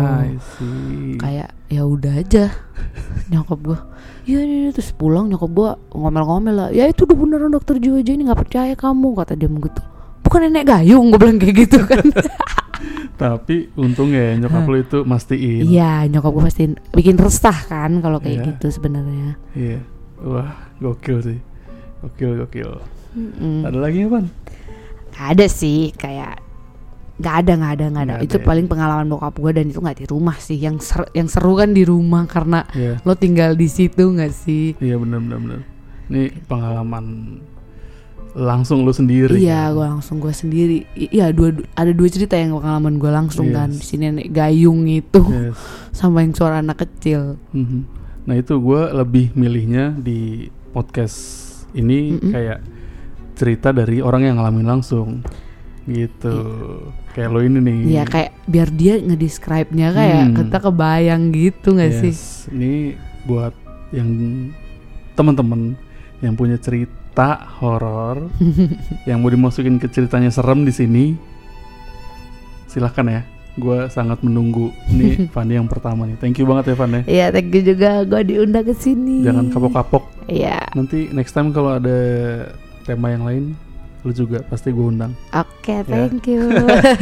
[0.57, 1.15] See.
[1.15, 2.45] kayak ya udah aja
[3.31, 3.79] nyokap gua
[4.23, 8.11] Iya ini terus pulang nyokap gua ngomel-ngomel lah ya itu udah beneran dokter jiwa aja
[8.11, 9.81] ini nggak percaya kamu kata dia begitu
[10.21, 12.01] bukan nenek gayung gue bilang kayak gitu kan
[13.15, 15.63] Tapi untungnya ya nyokap lo itu mastiin.
[15.63, 18.45] iya nyokap gua pasti bikin resah kan kalau kayak Iya.
[18.51, 19.79] gitu sebenarnya Iya.
[20.17, 21.39] Wah, gokil sih.
[22.01, 22.71] Gokil, gokil.
[23.15, 23.63] Mm-mm.
[23.63, 24.19] Ada lagi apa?
[25.15, 26.43] Ada sih kayak
[27.15, 28.45] nggak ada nggak ada nggak ada itu ada ya.
[28.45, 31.71] paling pengalaman bokap gua dan itu nggak di rumah sih yang ser- yang seru kan
[31.71, 32.99] di rumah karena Iya.
[33.01, 35.59] lo tinggal di situ nggak sih Iya benar benar benar.
[36.05, 37.05] Ini pengalaman
[38.35, 39.31] langsung lu sendiri.
[39.33, 39.73] Iya, kan?
[39.73, 40.83] gue langsung gue sendiri.
[40.93, 43.79] I- Iya, dua du- ada dua cerita yang pengalaman gue langsung kan Yes.
[43.79, 45.55] di sini nenek gayung itu Yes.
[45.97, 47.39] sama yang suara anak kecil.
[47.49, 47.79] Mhm.
[48.27, 51.15] Nah itu gue lebih milihnya di podcast
[51.71, 52.27] ini Mm-mm.
[52.29, 52.59] kayak
[53.35, 55.21] cerita dari orang yang ngalamin langsung
[55.85, 56.35] gitu.
[57.13, 57.77] Kayak lo ini nih.
[57.85, 60.35] Iya, kayak biar dia ngedescribe-nya kayak Hmm.
[60.35, 62.13] kita kebayang gitu nggak sih?
[62.13, 62.97] Yes, Ini
[63.29, 63.53] buat
[63.93, 64.09] yang
[65.13, 65.77] teman-teman
[66.19, 68.27] yang punya cerita horor
[69.09, 71.05] yang mau dimasukin ke ceritanya serem di sini,
[72.67, 73.21] silahkan ya.
[73.55, 74.67] Gue sangat menunggu.
[74.91, 76.19] Ini Fanny yang pertama nih.
[76.19, 77.01] Thank you banget ya ya.
[77.07, 79.23] Iya, thank you juga gue diundang ke sini.
[79.23, 80.03] Jangan kapok-kapok.
[80.27, 81.95] Iya, Nanti next time kalau ada
[82.85, 83.43] tema yang lain,
[84.01, 85.11] lu juga pasti gue undang.
[85.27, 86.45] oke, thank you.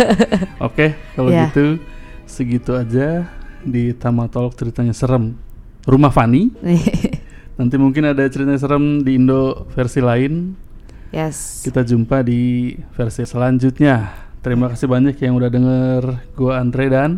[0.65, 1.47] Oke, kalau Ya.
[1.47, 1.77] gitu
[2.23, 3.27] segitu aja
[3.61, 5.35] di Tama Talk ceritanya serem.
[5.83, 6.47] Rumah Fanny.
[7.59, 10.55] Nanti mungkin ada ceritanya serem di Indo versi lain.
[11.11, 11.61] yes.
[11.61, 14.09] Kita jumpa di versi selanjutnya.
[14.39, 16.01] Terima kasih banyak yang udah denger
[16.33, 17.11] gua Andre dan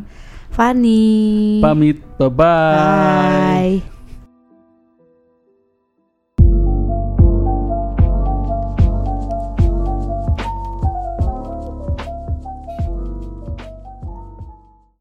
[0.50, 1.62] Fanny.
[1.62, 2.02] pamit.
[2.18, 3.78] Bye bye.
[3.78, 3.95] Bye.